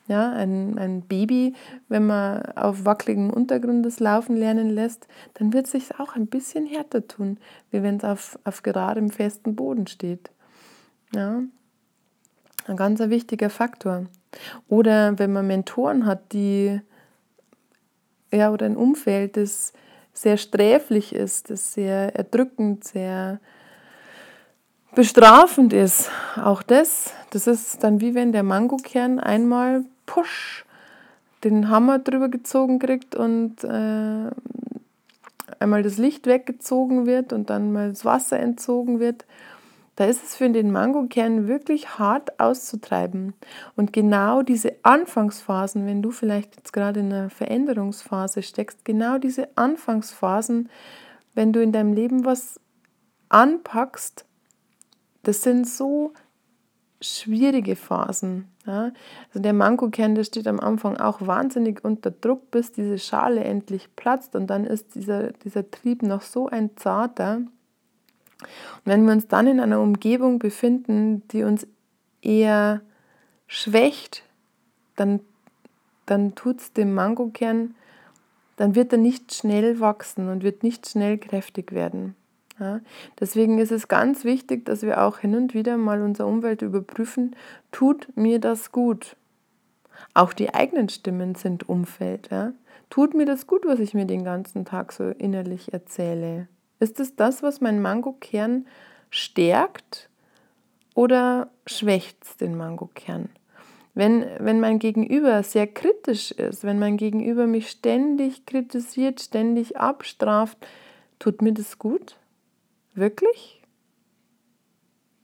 Ja, 0.08 0.32
ein, 0.34 0.78
ein 0.78 1.02
Baby, 1.04 1.54
wenn 1.88 2.08
man 2.08 2.42
auf 2.58 2.84
wackeligem 2.84 3.30
Untergrund 3.30 3.86
das 3.86 4.02
Laufen 4.02 4.36
lernen 4.36 4.70
lässt, 4.70 5.08
dann 5.36 5.54
wird 5.54 5.66
es 5.66 5.72
sich 5.72 5.98
auch 5.98 6.16
ein 6.16 6.28
bisschen 6.28 6.66
härter 6.66 7.08
tun, 7.08 7.38
wie 7.72 7.84
wenn 7.84 7.98
es 7.98 8.04
auf, 8.04 8.40
auf 8.44 8.63
geradem 8.63 9.12
festen 9.12 9.56
Boden 9.56 9.88
steht. 9.88 10.32
Ja, 11.13 11.44
ein 12.68 12.75
ganz 12.75 13.00
wichtiger 13.00 13.50
Faktor. 13.50 14.08
Oder 14.68 15.20
wenn 15.20 15.32
man 15.32 15.48
Mentoren 15.48 16.06
hat, 16.06 16.34
die 16.34 16.82
ja, 18.34 18.52
oder 18.52 18.66
ein 18.66 18.78
Umfeld, 18.78 19.38
das 19.38 19.74
sehr 20.13 20.38
sträflich 20.38 21.13
ist, 21.13 21.50
das 21.50 21.74
sehr 21.74 22.16
erdrückend, 22.16 22.84
sehr 22.84 23.40
bestrafend 24.96 25.74
ist. 25.74 26.10
Auch 26.36 26.62
das, 26.62 27.13
das 27.32 27.48
ist 27.48 27.84
dann 27.84 28.00
wie 28.00 28.13
wenn 28.13 28.32
der 28.32 28.44
Mangokern 28.44 29.20
einmal 29.20 29.86
push 30.06 30.66
den 31.44 31.70
Hammer 31.70 32.00
drüber 32.00 32.30
gezogen 32.30 32.80
kriegt 32.80 33.16
und 33.16 33.63
äh, 33.63 34.30
einmal 35.60 35.84
das 35.84 35.98
Licht 35.98 36.25
weggezogen 36.28 37.06
wird 37.06 37.34
und 37.34 37.50
dann 37.50 37.74
mal 37.74 37.90
das 37.90 38.06
Wasser 38.06 38.40
entzogen 38.40 39.00
wird 39.00 39.25
da 39.96 40.06
ist 40.06 40.24
es 40.24 40.36
für 40.36 40.50
den 40.50 40.72
Mangokern 40.72 41.48
wirklich 41.48 42.00
hart 42.00 42.40
auszutreiben. 42.40 43.34
Und 43.76 43.94
genau 43.94 44.42
diese 44.42 44.76
Anfangsphasen, 44.84 45.86
wenn 45.86 46.02
du 46.02 46.12
vielleicht 46.12 46.56
jetzt 46.56 46.74
gerade 46.74 47.02
in 47.02 47.14
einer 47.14 47.30
Veränderungsphase 47.30 48.42
steckst, 48.42 48.86
genau 48.86 49.20
diese 49.20 49.50
Anfangsphasen, 49.56 50.70
wenn 51.36 51.54
du 51.54 51.62
in 51.62 51.72
deinem 51.72 51.94
Leben 51.94 52.26
was 52.26 52.60
anpackst, 53.30 54.26
das 55.24 55.42
sind 55.44 55.68
so 55.68 56.14
schwierige 57.02 57.76
Phasen. 57.76 58.48
Ja? 58.66 58.92
Also 59.28 59.40
der 59.40 59.54
Mangokern, 59.54 60.16
der 60.16 60.24
steht 60.24 60.48
am 60.48 60.60
Anfang 60.60 60.98
auch 60.98 61.26
wahnsinnig 61.26 61.84
unter 61.84 62.12
Druck, 62.12 62.50
bis 62.52 62.72
diese 62.72 62.98
Schale 62.98 63.44
endlich 63.44 63.96
platzt 63.96 64.36
und 64.36 64.48
dann 64.48 64.66
ist 64.66 64.96
dieser, 64.96 65.32
dieser 65.32 65.70
Trieb 65.70 66.02
noch 66.02 66.22
so 66.22 66.48
ein 66.48 66.76
zarter. 66.78 67.42
Und 68.44 68.92
wenn 68.92 69.06
wir 69.06 69.14
uns 69.14 69.28
dann 69.28 69.48
in 69.48 69.60
einer 69.60 69.80
Umgebung 69.80 70.40
befinden, 70.40 71.28
die 71.30 71.44
uns 71.44 71.68
eher 72.22 72.82
schwächt, 73.48 74.24
dann, 74.96 75.20
dann 76.06 76.36
tut 76.36 76.60
es 76.60 76.74
dem 76.74 76.94
Mangokern, 76.94 77.75
dann 78.56 78.75
wird 78.75 78.92
er 78.92 79.00
nicht 79.00 79.34
schnell 79.34 79.79
wachsen 79.79 80.29
und 80.29 80.44
wird 80.44 80.64
nicht 80.64 80.88
schnell 80.88 81.18
kräftig 81.18 81.72
werden. 81.72 82.16
Ja, 82.60 82.82
deswegen 83.20 83.58
ist 83.58 83.72
es 83.72 83.88
ganz 83.88 84.24
wichtig, 84.24 84.66
dass 84.66 84.84
wir 84.84 85.01
auch 85.01 85.18
hin 85.18 85.36
und 85.36 85.56
wieder 85.56 85.75
mal 85.77 86.01
unsere 86.01 86.29
Umwelt 86.29 86.62
überprüfen, 86.62 87.36
tut 87.72 88.08
mir 88.16 88.40
das 88.40 88.72
gut? 88.72 89.16
Auch 90.14 90.34
die 90.34 90.53
eigenen 90.53 90.90
Stimmen 90.90 91.34
sind 91.34 91.68
Umfeld. 91.68 92.29
Ja? 92.32 92.53
Tut 92.90 93.16
mir 93.16 93.25
das 93.25 93.48
gut, 93.48 93.66
was 93.66 93.79
ich 93.79 93.96
mir 93.96 94.06
den 94.06 94.24
ganzen 94.24 94.66
Tag 94.66 94.92
so 94.92 95.10
innerlich 95.10 95.74
erzähle? 95.74 96.48
Ist 96.79 97.00
es 97.00 97.16
das, 97.16 97.44
was 97.44 97.62
mein 97.62 97.81
Mangokern 97.81 98.68
stärkt 99.09 100.09
oder 100.96 101.50
schwächt 101.66 102.42
den 102.42 102.57
Mangokern? 102.57 103.29
Wenn, 103.96 104.25
wenn 104.40 104.59
mein 104.59 104.79
Gegenüber 104.79 105.44
sehr 105.44 105.68
kritisch 105.68 106.31
ist, 106.31 106.64
wenn 106.64 106.79
mein 106.79 106.98
Gegenüber 106.98 107.46
mich 107.46 107.70
ständig 107.70 108.46
kritisiert, 108.46 109.22
ständig 109.22 109.77
abstraft, 109.77 110.57
tut 111.20 111.42
mir 111.44 111.53
das 111.53 111.77
gut? 111.77 112.18
Wirklich? 112.96 113.62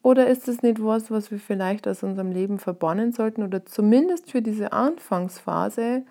Oder 0.02 0.28
ist 0.28 0.48
es 0.48 0.62
nicht 0.62 0.84
was, 0.84 1.12
was 1.12 1.30
wir 1.32 1.40
vielleicht 1.40 1.88
aus 1.88 2.04
unserem 2.04 2.32
Leben 2.32 2.60
verbannen 2.60 3.12
sollten 3.12 3.44
oder 3.44 3.66
zumindest 3.66 4.32
für 4.32 4.42
diese 4.42 4.72
Anfangsphase 4.72 6.04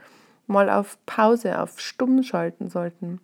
mal 0.46 0.68
auf 0.68 0.98
Pause, 1.06 1.60
auf 1.60 1.80
Stumm 1.80 2.22
schalten 2.22 2.68
sollten? 2.68 3.20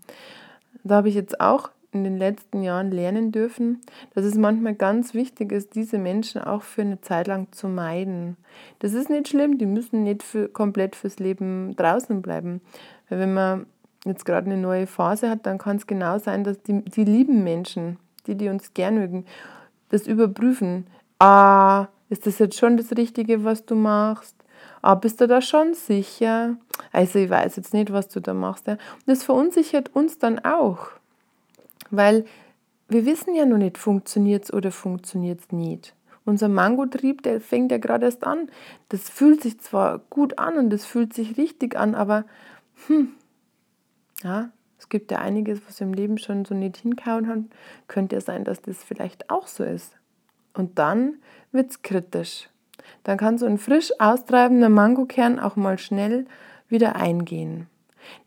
Da 0.85 0.97
habe 0.97 1.09
ich 1.09 1.15
jetzt 1.15 1.41
auch 1.41 1.71
in 1.95 2.05
den 2.05 2.19
letzten 2.19 2.63
Jahren 2.63 2.91
lernen 2.91 3.33
dürfen, 3.33 3.81
dass 4.15 4.25
es 4.25 4.35
manchmal 4.35 4.75
ganz 4.75 5.15
wichtig 5.15 5.53
ist, 5.53 5.75
diese 5.75 5.99
Menschen 5.99 6.43
auch 6.43 6.63
für 6.63 6.83
eine 6.83 7.01
Zeit 7.01 7.27
lang 7.27 7.53
zu 7.53 7.69
meiden. 7.69 8.37
Das 8.81 8.93
ist 8.93 9.11
nicht 9.11 9.29
schlimm, 9.29 9.59
die 9.59 9.67
müssen 9.67 10.03
nicht 10.03 10.23
für, 10.23 10.49
komplett 10.49 10.97
fürs 10.97 11.19
Leben 11.19 11.75
draußen 11.77 12.21
bleiben. 12.23 12.61
Weil 13.09 13.21
wenn 13.21 13.35
man 13.35 13.67
jetzt 14.05 14.25
gerade 14.25 14.47
eine 14.47 14.61
neue 14.61 14.87
Phase 14.87 15.31
hat, 15.31 15.47
dann 15.47 15.59
kann 15.59 15.77
es 15.77 15.87
genau 15.87 16.19
sein, 16.19 16.45
dass 16.45 16.63
die, 16.63 16.83
die 16.83 17.05
lieben 17.05 17.45
Menschen, 17.45 17.99
die, 18.27 18.35
die 18.35 18.49
uns 18.49 18.75
gern 18.75 18.97
mögen, 18.97 19.25
das 19.89 20.07
überprüfen. 20.07 20.87
Ah, 21.19 21.89
ist 22.11 22.27
das 22.27 22.39
jetzt 22.39 22.59
schon 22.59 22.77
das 22.77 22.93
Richtige, 22.97 23.45
was 23.45 23.65
du 23.65 23.75
machst? 23.75 24.37
Ah, 24.83 24.95
bist 24.95 25.21
du 25.21 25.27
da 25.27 25.41
schon 25.41 25.75
sicher? 25.75 26.57
Also 26.93 27.19
ich 27.19 27.31
weiß 27.31 27.57
jetzt 27.57 27.73
nicht, 27.73 27.93
was 27.93 28.09
du 28.09 28.21
da 28.21 28.35
machst. 28.35 28.67
Ja. 28.67 28.77
Das 29.07 29.23
verunsichert 29.23 29.95
uns 29.95 30.19
dann 30.19 30.45
auch. 30.45 30.89
Weil 31.97 32.25
wir 32.89 33.07
wissen 33.07 33.35
ja 33.35 33.47
noch 33.47 33.59
nicht, 33.59 33.79
funktioniert 33.79 34.45
es 34.45 34.53
oder 34.53 34.71
funktioniert 34.71 35.41
es 35.41 35.53
nicht. 35.53 35.95
Unser 36.25 36.49
Mangotrieb, 36.49 37.23
der 37.23 37.41
fängt 37.41 37.71
ja 37.71 37.79
gerade 37.79 38.07
erst 38.07 38.25
an. 38.25 38.49
Das 38.89 39.11
fühlt 39.11 39.43
sich 39.43 39.61
zwar 39.61 39.99
gut 40.11 40.39
an 40.39 40.57
und 40.57 40.71
das 40.71 40.87
fühlt 40.87 41.13
sich 41.13 41.37
richtig 41.37 41.77
an, 41.77 41.95
aber 41.95 42.25
hm, 42.87 43.13
ja, 44.23 44.51
es 44.79 44.89
gibt 44.89 45.11
ja 45.11 45.19
einiges, 45.19 45.61
was 45.67 45.81
im 45.81 45.93
Leben 45.93 46.19
schon 46.19 46.45
so 46.45 46.55
nicht 46.55 46.79
hinkauen 46.79 47.29
hat. 47.29 47.39
Könnte 47.89 48.17
ja 48.17 48.21
sein, 48.21 48.45
dass 48.45 48.63
das 48.63 48.83
vielleicht 48.83 49.31
auch 49.31 49.47
so 49.47 49.65
ist. 49.65 49.97
Und 50.55 50.79
dann 50.79 51.17
wird 51.53 51.71
es 51.71 51.83
kritisch. 51.83 52.49
Dann 53.03 53.19
kann 53.19 53.39
so 53.39 53.47
ein 53.47 53.59
frisch 53.59 53.93
austreibender 53.99 54.69
Mangokern 54.69 55.39
auch 55.39 55.57
mal 55.57 55.79
schnell 55.79 56.27
wieder 56.69 56.97
eingehen. 56.97 57.67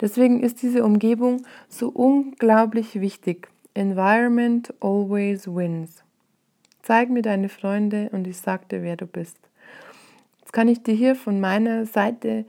Deswegen 0.01 0.41
ist 0.41 0.61
diese 0.61 0.83
Umgebung 0.83 1.45
so 1.69 1.89
unglaublich 1.89 2.99
wichtig. 2.99 3.49
Environment 3.77 4.73
always 4.79 5.45
wins. 5.47 6.03
Zeig 6.81 7.11
mir 7.11 7.21
deine 7.21 7.47
Freunde 7.47 8.09
und 8.11 8.25
ich 8.25 8.37
sag 8.37 8.67
dir, 8.69 8.81
wer 8.81 8.97
du 8.97 9.05
bist. 9.05 9.37
Jetzt 10.39 10.51
kann 10.51 10.67
ich 10.67 10.81
dir 10.81 10.95
hier 10.95 11.15
von 11.15 11.39
meiner 11.39 11.85
Seite 11.85 12.45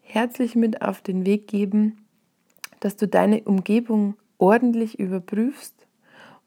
herzlich 0.00 0.54
mit 0.56 0.80
auf 0.80 1.02
den 1.02 1.26
Weg 1.26 1.48
geben, 1.48 2.06
dass 2.80 2.96
du 2.96 3.06
deine 3.06 3.42
Umgebung 3.42 4.16
ordentlich 4.38 4.98
überprüfst 4.98 5.74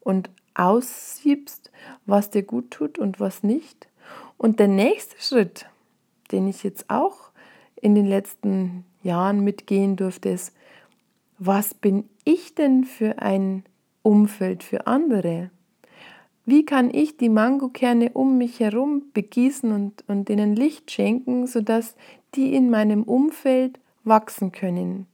und 0.00 0.30
aussiebst, 0.54 1.70
was 2.04 2.30
dir 2.30 2.42
gut 2.42 2.72
tut 2.72 2.98
und 2.98 3.20
was 3.20 3.44
nicht. 3.44 3.88
Und 4.36 4.58
der 4.58 4.68
nächste 4.68 5.14
Schritt, 5.20 5.66
den 6.32 6.48
ich 6.48 6.64
jetzt 6.64 6.90
auch 6.90 7.30
in 7.76 7.94
den 7.94 8.06
letzten 8.06 8.84
Jahren 9.04 9.44
mitgehen 9.44 9.94
durfte, 9.94 10.30
ist, 10.30 10.52
was 11.38 11.72
bin 11.72 12.08
ich 12.24 12.56
denn 12.56 12.82
für 12.82 13.22
ein 13.22 13.62
Umfeld 14.08 14.62
für 14.62 14.86
andere? 14.86 15.50
Wie 16.46 16.64
kann 16.64 16.88
ich 16.88 17.18
die 17.18 17.28
Mangokerne 17.28 18.12
um 18.14 18.38
mich 18.38 18.58
herum 18.58 19.02
begießen 19.12 19.70
und, 19.70 20.02
und 20.08 20.30
denen 20.30 20.56
Licht 20.56 20.90
schenken, 20.90 21.46
sodass 21.46 21.94
die 22.34 22.54
in 22.54 22.70
meinem 22.70 23.02
Umfeld 23.02 23.78
wachsen 24.04 24.50
können? 24.50 25.06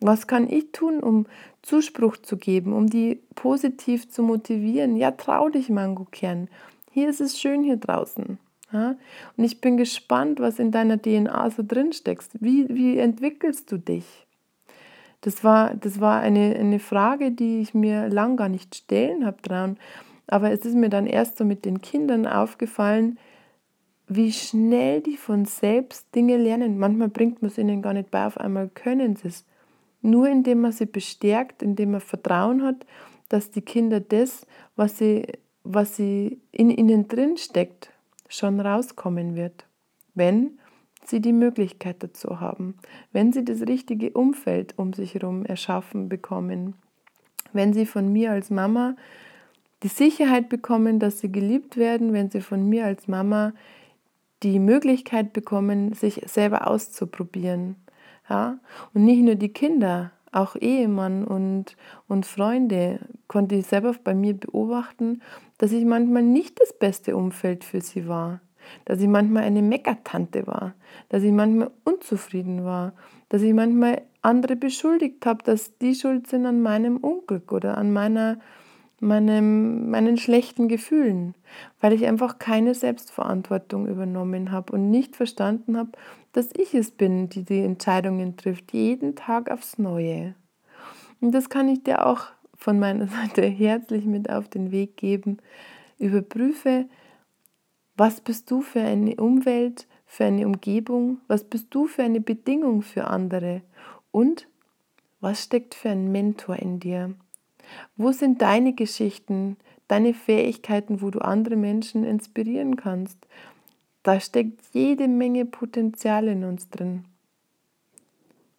Was 0.00 0.26
kann 0.26 0.50
ich 0.50 0.72
tun, 0.72 0.98
um 0.98 1.26
Zuspruch 1.62 2.16
zu 2.16 2.36
geben, 2.36 2.72
um 2.72 2.88
die 2.88 3.20
positiv 3.36 4.10
zu 4.10 4.24
motivieren? 4.24 4.96
Ja, 4.96 5.12
trau 5.12 5.48
dich, 5.48 5.70
Mangokern. 5.70 6.48
Hier 6.90 7.08
ist 7.08 7.20
es 7.20 7.40
schön 7.40 7.62
hier 7.62 7.76
draußen. 7.76 8.40
Ja? 8.72 8.96
Und 9.36 9.44
ich 9.44 9.60
bin 9.60 9.76
gespannt, 9.76 10.40
was 10.40 10.58
in 10.58 10.72
deiner 10.72 11.00
DNA 11.00 11.48
so 11.50 11.62
drin 11.64 11.92
steckst. 11.92 12.32
Wie, 12.40 12.68
wie 12.70 12.98
entwickelst 12.98 13.70
du 13.70 13.78
dich? 13.78 14.25
Das 15.26 15.42
war, 15.42 15.74
das 15.74 16.00
war 16.00 16.20
eine, 16.20 16.54
eine 16.54 16.78
Frage, 16.78 17.32
die 17.32 17.60
ich 17.60 17.74
mir 17.74 18.08
lang 18.08 18.36
gar 18.36 18.48
nicht 18.48 18.76
stellen 18.76 19.26
habe 19.26 19.42
trauen. 19.42 19.76
Aber 20.28 20.52
es 20.52 20.64
ist 20.64 20.76
mir 20.76 20.88
dann 20.88 21.08
erst 21.08 21.36
so 21.36 21.44
mit 21.44 21.64
den 21.64 21.80
Kindern 21.80 22.28
aufgefallen, 22.28 23.18
wie 24.06 24.30
schnell 24.30 25.00
die 25.00 25.16
von 25.16 25.44
selbst 25.44 26.14
Dinge 26.14 26.36
lernen. 26.36 26.78
Manchmal 26.78 27.08
bringt 27.08 27.42
man 27.42 27.50
es 27.50 27.58
ihnen 27.58 27.82
gar 27.82 27.92
nicht 27.92 28.12
bei, 28.12 28.24
auf 28.24 28.38
einmal 28.38 28.68
können 28.68 29.16
sie 29.16 29.26
es. 29.26 29.44
Nur 30.00 30.28
indem 30.28 30.60
man 30.60 30.70
sie 30.70 30.86
bestärkt, 30.86 31.60
indem 31.60 31.90
man 31.90 32.00
Vertrauen 32.00 32.62
hat, 32.62 32.86
dass 33.28 33.50
die 33.50 33.62
Kinder 33.62 33.98
das, 33.98 34.46
was 34.76 34.98
sie, 34.98 35.26
was 35.64 35.96
sie 35.96 36.40
in 36.52 36.70
ihnen 36.70 37.08
drin 37.08 37.36
steckt, 37.36 37.90
schon 38.28 38.60
rauskommen 38.60 39.34
wird. 39.34 39.66
Wenn 40.14 40.60
sie 41.08 41.20
die 41.20 41.32
Möglichkeit 41.32 42.02
dazu 42.02 42.40
haben, 42.40 42.74
wenn 43.12 43.32
sie 43.32 43.44
das 43.44 43.62
richtige 43.62 44.10
Umfeld 44.10 44.78
um 44.78 44.92
sich 44.92 45.14
herum 45.14 45.44
erschaffen 45.44 46.08
bekommen, 46.08 46.74
wenn 47.52 47.72
sie 47.72 47.86
von 47.86 48.12
mir 48.12 48.32
als 48.32 48.50
Mama 48.50 48.96
die 49.82 49.88
Sicherheit 49.88 50.48
bekommen, 50.48 50.98
dass 50.98 51.20
sie 51.20 51.30
geliebt 51.30 51.76
werden, 51.76 52.12
wenn 52.12 52.30
sie 52.30 52.40
von 52.40 52.68
mir 52.68 52.86
als 52.86 53.08
Mama 53.08 53.52
die 54.42 54.58
Möglichkeit 54.58 55.32
bekommen, 55.32 55.92
sich 55.92 56.22
selber 56.26 56.66
auszuprobieren. 56.66 57.76
Ja? 58.28 58.58
Und 58.94 59.04
nicht 59.04 59.22
nur 59.22 59.34
die 59.34 59.52
Kinder, 59.52 60.12
auch 60.32 60.56
Ehemann 60.56 61.24
und, 61.24 61.76
und 62.08 62.26
Freunde 62.26 63.00
konnte 63.26 63.54
ich 63.54 63.66
selber 63.66 63.94
bei 64.04 64.14
mir 64.14 64.34
beobachten, 64.34 65.22
dass 65.58 65.72
ich 65.72 65.84
manchmal 65.84 66.22
nicht 66.22 66.60
das 66.60 66.74
beste 66.74 67.16
Umfeld 67.16 67.64
für 67.64 67.80
sie 67.80 68.06
war. 68.06 68.40
Dass 68.84 69.00
ich 69.00 69.08
manchmal 69.08 69.44
eine 69.44 69.62
Meckertante 69.62 70.46
war, 70.46 70.74
dass 71.08 71.22
ich 71.22 71.32
manchmal 71.32 71.70
unzufrieden 71.84 72.64
war, 72.64 72.92
dass 73.28 73.42
ich 73.42 73.52
manchmal 73.52 74.02
andere 74.22 74.56
beschuldigt 74.56 75.26
habe, 75.26 75.42
dass 75.44 75.76
die 75.78 75.94
schuld 75.94 76.26
sind 76.26 76.46
an 76.46 76.62
meinem 76.62 76.96
Unglück 76.98 77.52
oder 77.52 77.78
an 77.78 77.92
meiner 77.92 78.38
meinem, 79.00 79.90
meinen 79.90 80.16
schlechten 80.16 80.68
Gefühlen, 80.68 81.34
weil 81.80 81.92
ich 81.92 82.06
einfach 82.06 82.38
keine 82.38 82.74
Selbstverantwortung 82.74 83.86
übernommen 83.86 84.50
habe 84.52 84.72
und 84.72 84.90
nicht 84.90 85.16
verstanden 85.16 85.76
habe, 85.76 85.90
dass 86.32 86.48
ich 86.56 86.74
es 86.74 86.90
bin, 86.90 87.28
die 87.28 87.44
die 87.44 87.60
Entscheidungen 87.60 88.36
trifft, 88.36 88.72
jeden 88.72 89.14
Tag 89.14 89.50
aufs 89.50 89.78
Neue. 89.78 90.34
Und 91.20 91.32
das 91.32 91.48
kann 91.48 91.68
ich 91.68 91.82
dir 91.82 92.06
auch 92.06 92.26
von 92.56 92.78
meiner 92.78 93.06
Seite 93.08 93.42
herzlich 93.42 94.04
mit 94.04 94.30
auf 94.30 94.48
den 94.48 94.70
Weg 94.70 94.96
geben. 94.96 95.38
Überprüfe, 95.98 96.86
was 97.96 98.20
bist 98.20 98.50
du 98.50 98.60
für 98.60 98.80
eine 98.80 99.16
Umwelt, 99.16 99.86
für 100.06 100.24
eine 100.24 100.46
Umgebung, 100.46 101.18
was 101.26 101.44
bist 101.44 101.68
du 101.70 101.86
für 101.86 102.02
eine 102.02 102.20
Bedingung 102.20 102.82
für 102.82 103.06
andere 103.06 103.62
und 104.10 104.46
was 105.20 105.42
steckt 105.42 105.74
für 105.74 105.90
ein 105.90 106.12
Mentor 106.12 106.56
in 106.56 106.78
dir. 106.78 107.14
Wo 107.96 108.12
sind 108.12 108.42
deine 108.42 108.74
Geschichten, 108.74 109.56
deine 109.88 110.14
Fähigkeiten, 110.14 111.00
wo 111.00 111.10
du 111.10 111.20
andere 111.20 111.56
Menschen 111.56 112.04
inspirieren 112.04 112.76
kannst? 112.76 113.18
Da 114.02 114.20
steckt 114.20 114.60
jede 114.72 115.08
Menge 115.08 115.46
Potenzial 115.46 116.28
in 116.28 116.44
uns 116.44 116.68
drin. 116.70 117.04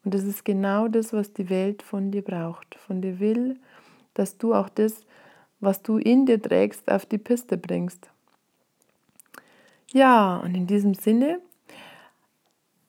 Und 0.04 0.14
das 0.14 0.24
ist 0.24 0.44
genau 0.44 0.88
das, 0.88 1.14
was 1.14 1.34
die 1.34 1.50
Welt 1.50 1.84
von 1.84 2.12
dir 2.12 2.22
braucht. 2.22 2.76
Von 2.76 3.02
dir 3.02 3.20
will, 3.20 3.60
dass 4.14 4.38
du 4.38 4.54
auch 4.54 4.70
das, 4.70 5.02
was 5.60 5.84
du 5.84 5.98
in 5.98 6.26
dir 6.26 6.42
trägst, 6.42 6.92
auf 6.92 7.06
die 7.06 7.18
Piste 7.18 7.58
bringst. 7.58 8.10
Ja, 9.94 10.38
und 10.38 10.54
in 10.54 10.68
diesem 10.68 10.96
Sinne, 10.96 11.40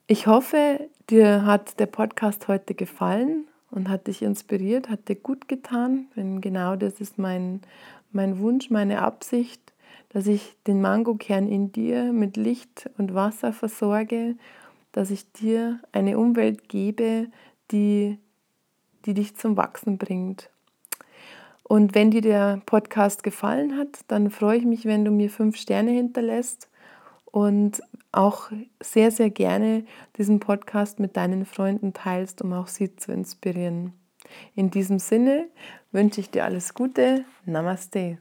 ich 0.09 0.27
hoffe, 0.27 0.89
dir 1.09 1.47
hat 1.47 1.79
der 1.79 1.87
Podcast 1.87 2.49
heute 2.49 2.75
gefallen 2.75 3.47
und 3.71 3.89
hat 3.89 4.09
dich 4.09 4.23
inspiriert, 4.23 4.89
hat 4.89 5.09
dir 5.09 5.15
gut 5.15 5.47
getan. 5.47 6.09
Denn 6.17 6.41
genau 6.41 6.75
das 6.75 7.01
ist 7.01 7.17
mein, 7.17 7.61
mein 8.11 8.41
Wunsch, 8.41 8.71
meine 8.71 9.01
Absicht, 9.01 9.61
dass 10.09 10.27
ich 10.27 10.57
den 10.67 10.81
Mangokern 10.81 11.47
in 11.47 11.71
dir 11.71 12.13
mit 12.13 12.37
Licht 12.37 12.91
und 12.99 13.15
Wasser 13.15 13.53
versorge, 13.53 14.35
dass 14.91 15.11
ich 15.11 15.31
dir 15.33 15.79
eine 15.93 16.19
Umwelt 16.19 16.69
gebe, 16.69 17.29
die, 17.71 18.19
die 19.05 19.15
dich 19.15 19.37
zum 19.37 19.57
Wachsen 19.57 19.99
bringt. 19.99 20.51
Und 21.63 21.95
wenn 21.95 22.11
dir 22.11 22.23
der 22.23 22.61
Podcast 22.67 23.23
gefallen 23.23 23.77
hat, 23.77 24.01
dann 24.09 24.31
freue 24.31 24.59
ich 24.59 24.65
mich, 24.65 24.85
wenn 24.85 25.05
du 25.05 25.13
mir 25.13 25.31
fünf 25.31 25.57
Sterne 25.57 25.93
hinterlässt 25.93 26.69
und 27.31 27.83
auch 28.13 28.51
sehr, 28.81 29.11
sehr 29.11 29.31
gerne 29.31 29.85
diesen 30.17 30.41
Podcast 30.41 30.99
mit 30.99 31.17
deinen 31.17 31.45
Freunden 31.45 31.93
teilst, 31.93 32.43
um 32.43 32.53
auch 32.53 32.69
sie 32.69 32.97
zu 32.97 33.13
inspirieren. 33.13 33.93
In 34.55 34.71
diesem 34.71 34.99
Sinne 34.99 35.49
wünsche 35.93 36.21
ich 36.21 36.31
dir 36.31 36.45
alles 36.45 36.75
Gute. 36.75 37.25
Namaste. 37.45 38.19